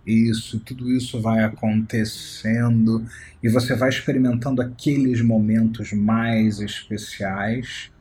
isso, 0.07 0.59
tudo 0.61 0.89
isso 0.89 1.21
vai 1.21 1.43
acontecendo 1.43 3.05
e 3.43 3.49
você 3.49 3.75
vai 3.75 3.89
experimentando 3.89 4.61
aqueles 4.61 5.21
momentos 5.21 5.91
mais 5.91 6.61
especiais 6.61 7.91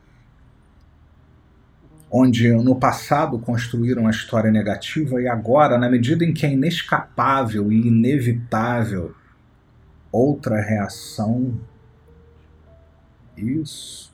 onde 2.10 2.50
no 2.50 2.74
passado 2.74 3.38
construíram 3.38 4.06
a 4.06 4.10
história 4.10 4.50
negativa 4.50 5.20
e 5.20 5.28
agora, 5.28 5.76
na 5.76 5.90
medida 5.90 6.24
em 6.24 6.32
que 6.32 6.46
é 6.46 6.52
inescapável 6.52 7.70
e 7.70 7.86
inevitável 7.86 9.14
outra 10.10 10.60
reação, 10.60 11.60
isso, 13.36 14.12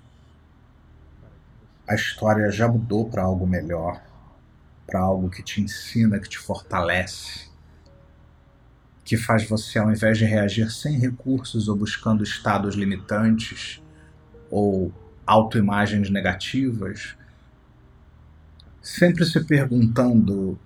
a 1.87 1.94
história 1.94 2.50
já 2.50 2.66
mudou 2.66 3.09
para 3.09 3.22
algo 3.22 3.46
melhor, 3.46 4.02
para 4.87 5.00
algo 5.00 5.30
que 5.30 5.42
te 5.42 5.61
ensina, 5.61 6.18
que 6.18 6.28
te 6.28 6.38
fortalece, 6.38 7.48
que 9.04 9.16
faz 9.16 9.46
você, 9.48 9.78
ao 9.78 9.90
invés 9.90 10.18
de 10.18 10.24
reagir 10.24 10.70
sem 10.70 10.98
recursos 10.98 11.68
ou 11.68 11.76
buscando 11.76 12.24
estados 12.24 12.74
limitantes 12.74 13.83
ou 14.50 14.92
autoimagens 15.26 16.11
negativas, 16.11 17.16
sempre 18.84 19.24
se 19.24 19.42
perguntando: 19.42 20.58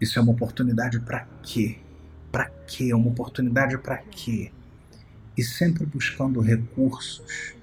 isso 0.00 0.18
é 0.18 0.22
uma 0.22 0.32
oportunidade 0.32 0.98
para 1.00 1.26
quê? 1.42 1.78
Para 2.32 2.46
quê? 2.66 2.88
É 2.90 2.96
uma 2.96 3.08
oportunidade 3.08 3.76
para 3.78 3.98
quê? 3.98 4.50
E 5.36 5.42
sempre 5.42 5.84
buscando 5.84 6.40
recursos. 6.40 7.54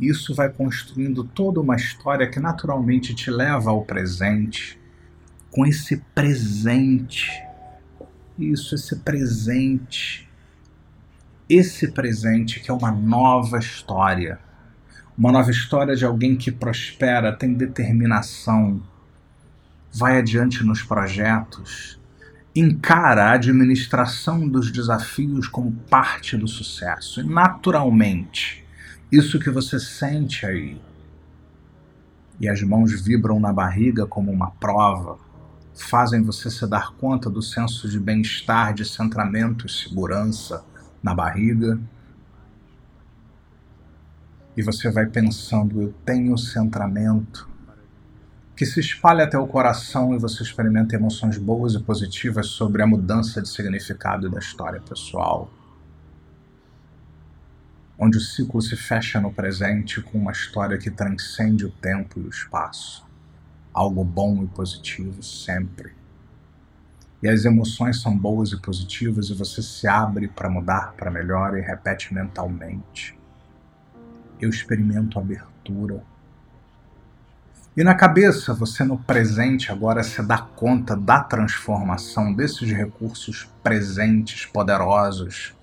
Isso 0.00 0.34
vai 0.34 0.48
construindo 0.48 1.22
toda 1.22 1.60
uma 1.60 1.76
história 1.76 2.28
que 2.28 2.40
naturalmente 2.40 3.14
te 3.14 3.30
leva 3.30 3.70
ao 3.70 3.84
presente. 3.84 4.80
Com 5.50 5.66
esse 5.66 5.98
presente. 6.14 7.30
Isso, 8.38 8.74
esse 8.74 8.96
presente. 8.96 10.28
Esse 11.48 11.92
presente 11.92 12.60
que 12.60 12.70
é 12.70 12.74
uma 12.74 12.90
nova 12.90 13.58
história 13.58 14.40
uma 15.16 15.32
nova 15.32 15.50
história 15.50 15.94
de 15.94 16.04
alguém 16.04 16.36
que 16.36 16.50
prospera, 16.50 17.32
tem 17.32 17.54
determinação, 17.54 18.82
vai 19.92 20.18
adiante 20.18 20.64
nos 20.64 20.82
projetos, 20.82 22.00
encara 22.54 23.24
a 23.26 23.32
administração 23.32 24.48
dos 24.48 24.70
desafios 24.70 25.48
como 25.48 25.72
parte 25.90 26.36
do 26.36 26.48
sucesso. 26.48 27.20
E 27.20 27.24
naturalmente, 27.24 28.62
Isso 29.12 29.38
que 29.38 29.50
você 29.50 29.78
sente 29.78 30.46
aí. 30.46 30.80
E 32.40 32.48
as 32.48 32.62
mãos 32.62 32.98
vibram 33.02 33.38
na 33.38 33.52
barriga 33.52 34.06
como 34.06 34.32
uma 34.32 34.50
prova, 34.52 35.18
fazem 35.74 36.22
você 36.22 36.50
se 36.50 36.66
dar 36.66 36.92
conta 36.94 37.28
do 37.28 37.42
senso 37.42 37.86
de 37.90 38.00
bem-estar, 38.00 38.72
de 38.72 38.86
centramento 38.86 39.66
e 39.66 39.70
segurança 39.70 40.64
na 41.02 41.14
barriga. 41.14 41.78
E 44.56 44.62
você 44.62 44.90
vai 44.90 45.06
pensando: 45.06 45.80
eu 45.80 45.94
tenho 46.04 46.36
centramento, 46.36 47.48
que 48.56 48.66
se 48.66 48.80
espalha 48.80 49.24
até 49.24 49.38
o 49.38 49.46
coração 49.46 50.14
e 50.14 50.18
você 50.18 50.42
experimenta 50.42 50.94
emoções 50.94 51.38
boas 51.38 51.74
e 51.74 51.80
positivas 51.80 52.46
sobre 52.48 52.82
a 52.82 52.86
mudança 52.86 53.40
de 53.40 53.48
significado 53.48 54.28
da 54.28 54.38
história 54.38 54.80
pessoal. 54.80 55.50
Onde 57.98 58.18
o 58.18 58.20
ciclo 58.20 58.60
se 58.60 58.76
fecha 58.76 59.20
no 59.20 59.32
presente 59.32 60.02
com 60.02 60.18
uma 60.18 60.32
história 60.32 60.76
que 60.76 60.90
transcende 60.90 61.64
o 61.64 61.70
tempo 61.70 62.20
e 62.20 62.24
o 62.24 62.28
espaço. 62.28 63.06
Algo 63.72 64.04
bom 64.04 64.42
e 64.42 64.46
positivo 64.48 65.22
sempre. 65.22 65.92
E 67.22 67.28
as 67.28 67.44
emoções 67.44 68.02
são 68.02 68.18
boas 68.18 68.50
e 68.50 68.60
positivas 68.60 69.30
e 69.30 69.34
você 69.34 69.62
se 69.62 69.86
abre 69.86 70.28
para 70.28 70.50
mudar 70.50 70.92
para 70.94 71.10
melhor 71.10 71.56
e 71.56 71.60
repete 71.60 72.12
mentalmente. 72.12 73.21
Eu 74.42 74.50
experimento 74.50 75.18
abertura 75.18 76.02
e 77.74 77.82
na 77.82 77.94
cabeça, 77.94 78.52
você 78.52 78.84
no 78.84 78.98
presente 78.98 79.72
agora 79.72 80.02
se 80.02 80.22
dá 80.22 80.36
conta 80.36 80.94
da 80.94 81.20
transformação 81.20 82.34
desses 82.34 82.70
recursos 82.70 83.48
presentes 83.62 84.44
poderosos 84.44 85.54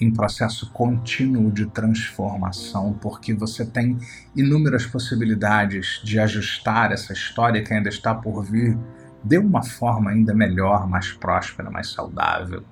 em 0.00 0.12
processo 0.12 0.72
contínuo 0.72 1.52
de 1.52 1.66
transformação, 1.66 2.94
porque 2.94 3.32
você 3.32 3.64
tem 3.64 3.96
inúmeras 4.34 4.86
possibilidades 4.86 6.00
de 6.02 6.18
ajustar 6.18 6.90
essa 6.90 7.12
história 7.12 7.62
que 7.62 7.72
ainda 7.72 7.88
está 7.88 8.12
por 8.12 8.42
vir 8.42 8.76
de 9.22 9.38
uma 9.38 9.62
forma 9.62 10.10
ainda 10.10 10.34
melhor, 10.34 10.88
mais 10.88 11.12
próspera, 11.12 11.70
mais 11.70 11.90
saudável, 11.90 12.64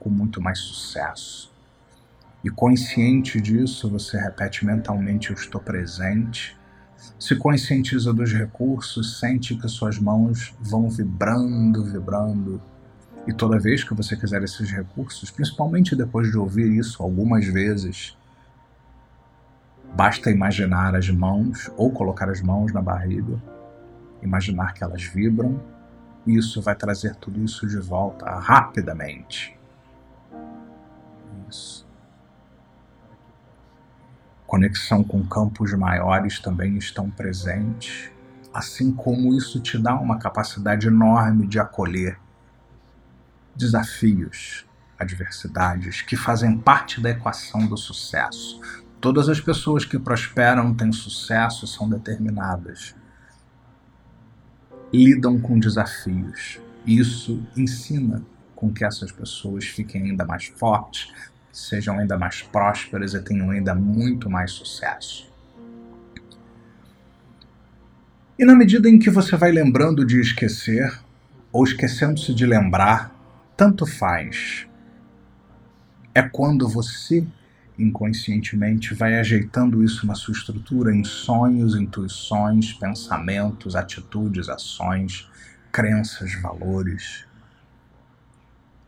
com 0.00 0.08
muito 0.08 0.40
mais 0.40 0.60
sucesso. 0.60 1.55
E 2.46 2.50
consciente 2.50 3.40
disso, 3.40 3.90
você 3.90 4.16
repete 4.16 4.64
mentalmente: 4.64 5.30
Eu 5.30 5.36
estou 5.36 5.60
presente 5.60 6.56
se 7.18 7.34
conscientiza 7.36 8.12
dos 8.12 8.32
recursos, 8.32 9.18
sente 9.18 9.54
que 9.56 9.68
suas 9.68 9.98
mãos 9.98 10.54
vão 10.60 10.88
vibrando, 10.88 11.84
vibrando. 11.84 12.60
E 13.26 13.32
toda 13.32 13.58
vez 13.58 13.82
que 13.82 13.94
você 13.94 14.16
quiser 14.16 14.42
esses 14.42 14.70
recursos, 14.70 15.30
principalmente 15.30 15.96
depois 15.96 16.30
de 16.30 16.38
ouvir 16.38 16.70
isso 16.76 17.02
algumas 17.02 17.44
vezes, 17.46 18.16
basta 19.94 20.30
imaginar 20.30 20.94
as 20.94 21.08
mãos 21.08 21.70
ou 21.76 21.90
colocar 21.90 22.28
as 22.28 22.40
mãos 22.40 22.72
na 22.72 22.80
barriga, 22.80 23.42
imaginar 24.22 24.72
que 24.72 24.84
elas 24.84 25.02
vibram, 25.02 25.60
e 26.26 26.36
isso 26.36 26.60
vai 26.60 26.74
trazer 26.74 27.16
tudo 27.16 27.42
isso 27.42 27.66
de 27.66 27.78
volta 27.78 28.30
rapidamente. 28.38 29.58
Isso. 31.48 31.85
Conexão 34.46 35.02
com 35.02 35.26
campos 35.26 35.72
maiores 35.74 36.38
também 36.38 36.76
estão 36.76 37.10
presentes, 37.10 38.10
assim 38.54 38.92
como 38.92 39.34
isso 39.34 39.60
te 39.60 39.76
dá 39.76 39.94
uma 39.94 40.18
capacidade 40.18 40.86
enorme 40.86 41.46
de 41.46 41.58
acolher 41.58 42.18
desafios, 43.56 44.64
adversidades 44.98 46.02
que 46.02 46.16
fazem 46.16 46.56
parte 46.56 47.00
da 47.00 47.10
equação 47.10 47.66
do 47.66 47.76
sucesso. 47.76 48.60
Todas 49.00 49.28
as 49.28 49.40
pessoas 49.40 49.84
que 49.84 49.98
prosperam, 49.98 50.74
têm 50.74 50.92
sucesso, 50.92 51.66
são 51.66 51.88
determinadas. 51.88 52.94
Lidam 54.92 55.40
com 55.40 55.58
desafios. 55.58 56.60
Isso 56.86 57.42
ensina 57.56 58.22
com 58.54 58.72
que 58.72 58.84
essas 58.84 59.12
pessoas 59.12 59.66
fiquem 59.66 60.04
ainda 60.04 60.24
mais 60.24 60.46
fortes, 60.46 61.12
sejam 61.56 61.98
ainda 61.98 62.18
mais 62.18 62.42
prósperas 62.42 63.14
e 63.14 63.22
tenham 63.22 63.50
ainda 63.50 63.74
muito 63.74 64.28
mais 64.28 64.50
sucesso. 64.50 65.32
E 68.38 68.44
na 68.44 68.54
medida 68.54 68.90
em 68.90 68.98
que 68.98 69.08
você 69.08 69.36
vai 69.36 69.50
lembrando 69.50 70.04
de 70.04 70.20
esquecer, 70.20 70.92
ou 71.50 71.64
esquecendo-se 71.64 72.34
de 72.34 72.44
lembrar, 72.44 73.10
tanto 73.56 73.86
faz. 73.86 74.66
É 76.14 76.20
quando 76.20 76.68
você 76.68 77.26
inconscientemente 77.78 78.94
vai 78.94 79.18
ajeitando 79.18 79.82
isso 79.82 80.06
na 80.06 80.14
sua 80.14 80.32
estrutura 80.32 80.94
em 80.94 81.04
sonhos, 81.04 81.74
intuições, 81.74 82.74
pensamentos, 82.74 83.74
atitudes, 83.74 84.48
ações, 84.48 85.28
crenças, 85.72 86.34
valores 86.40 87.25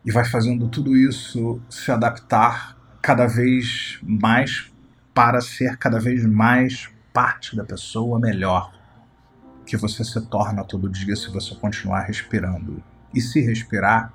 e 0.05 0.11
vai 0.11 0.25
fazendo 0.25 0.67
tudo 0.67 0.95
isso 0.95 1.61
se 1.69 1.91
adaptar 1.91 2.77
cada 3.01 3.27
vez 3.27 3.99
mais 4.01 4.71
para 5.13 5.41
ser 5.41 5.77
cada 5.77 5.99
vez 5.99 6.25
mais 6.25 6.89
parte 7.13 7.55
da 7.55 7.63
pessoa 7.63 8.19
melhor 8.19 8.71
que 9.65 9.77
você 9.77 10.03
se 10.03 10.19
torna 10.27 10.63
todo 10.63 10.89
dia 10.89 11.15
se 11.15 11.29
você 11.29 11.53
continuar 11.55 12.01
respirando. 12.01 12.81
E 13.13 13.21
se 13.21 13.39
respirar, 13.39 14.11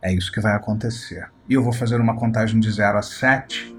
é 0.00 0.12
isso 0.12 0.32
que 0.32 0.40
vai 0.40 0.54
acontecer. 0.54 1.28
E 1.48 1.54
eu 1.54 1.62
vou 1.62 1.72
fazer 1.72 2.00
uma 2.00 2.16
contagem 2.16 2.58
de 2.58 2.70
0 2.70 2.98
a 2.98 3.02
7 3.02 3.76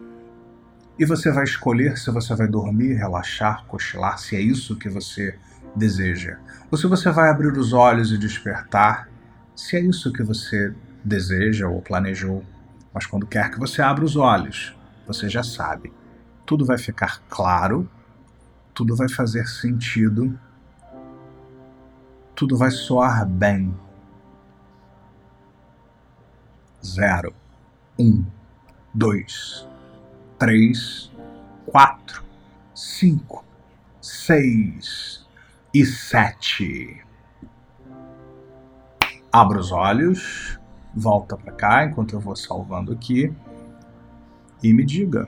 e 0.98 1.06
você 1.06 1.32
vai 1.32 1.44
escolher 1.44 1.98
se 1.98 2.12
você 2.12 2.36
vai 2.36 2.48
dormir, 2.48 2.94
relaxar, 2.94 3.66
cochilar, 3.66 4.20
se 4.20 4.36
é 4.36 4.42
isso 4.42 4.76
que 4.78 4.90
você 4.90 5.38
deseja. 5.76 6.38
Ou 6.70 6.78
se 6.78 6.86
você 6.86 7.10
vai 7.10 7.30
abrir 7.30 7.52
os 7.58 7.74
olhos 7.74 8.12
e 8.12 8.18
despertar 8.18 9.10
se 9.56 9.78
é 9.78 9.82
isso 9.82 10.12
que 10.12 10.24
você 10.24 10.74
deseja 11.04 11.68
ou 11.68 11.82
planejou. 11.82 12.44
Mas 12.94 13.06
quando 13.06 13.28
quer 13.28 13.50
que 13.52 13.60
você 13.60 13.82
abra 13.82 14.06
os 14.06 14.16
olhos, 14.16 14.76
você 15.08 15.28
já 15.28 15.44
sabe. 15.44 15.92
Tudo 16.46 16.66
vai 16.66 16.78
ficar 16.78 17.22
claro, 17.30 17.90
tudo 18.74 18.96
vai 18.96 19.10
fazer 19.10 19.48
sentido, 19.48 20.38
tudo 22.36 22.58
vai 22.58 22.72
soar 22.72 23.26
bem. 23.26 23.74
Zero, 26.86 27.34
um, 27.98 28.26
dois, 28.94 29.68
três, 30.38 31.12
quatro, 31.66 32.24
cinco, 32.76 33.46
seis 34.02 35.26
e 35.74 35.86
sete. 35.86 37.02
Abra 39.34 39.60
os 39.60 39.72
olhos, 39.72 40.60
volta 40.94 41.36
para 41.36 41.52
cá 41.54 41.86
enquanto 41.86 42.14
eu 42.14 42.20
vou 42.20 42.36
salvando 42.36 42.94
aqui 42.94 43.34
e 44.62 44.72
me 44.72 44.86
diga 44.86 45.28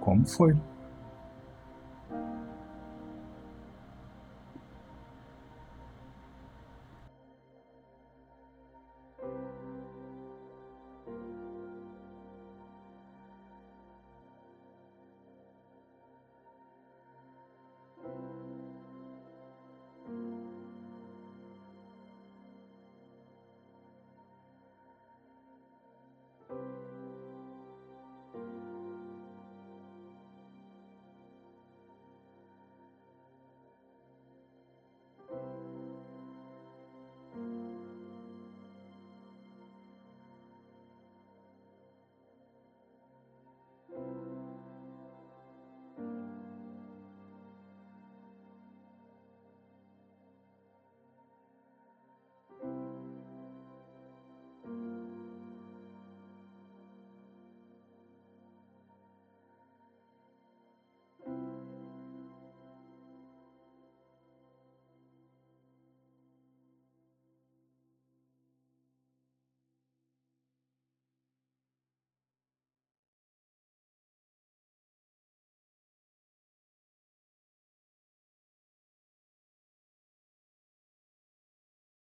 como 0.00 0.24
foi. 0.24 0.56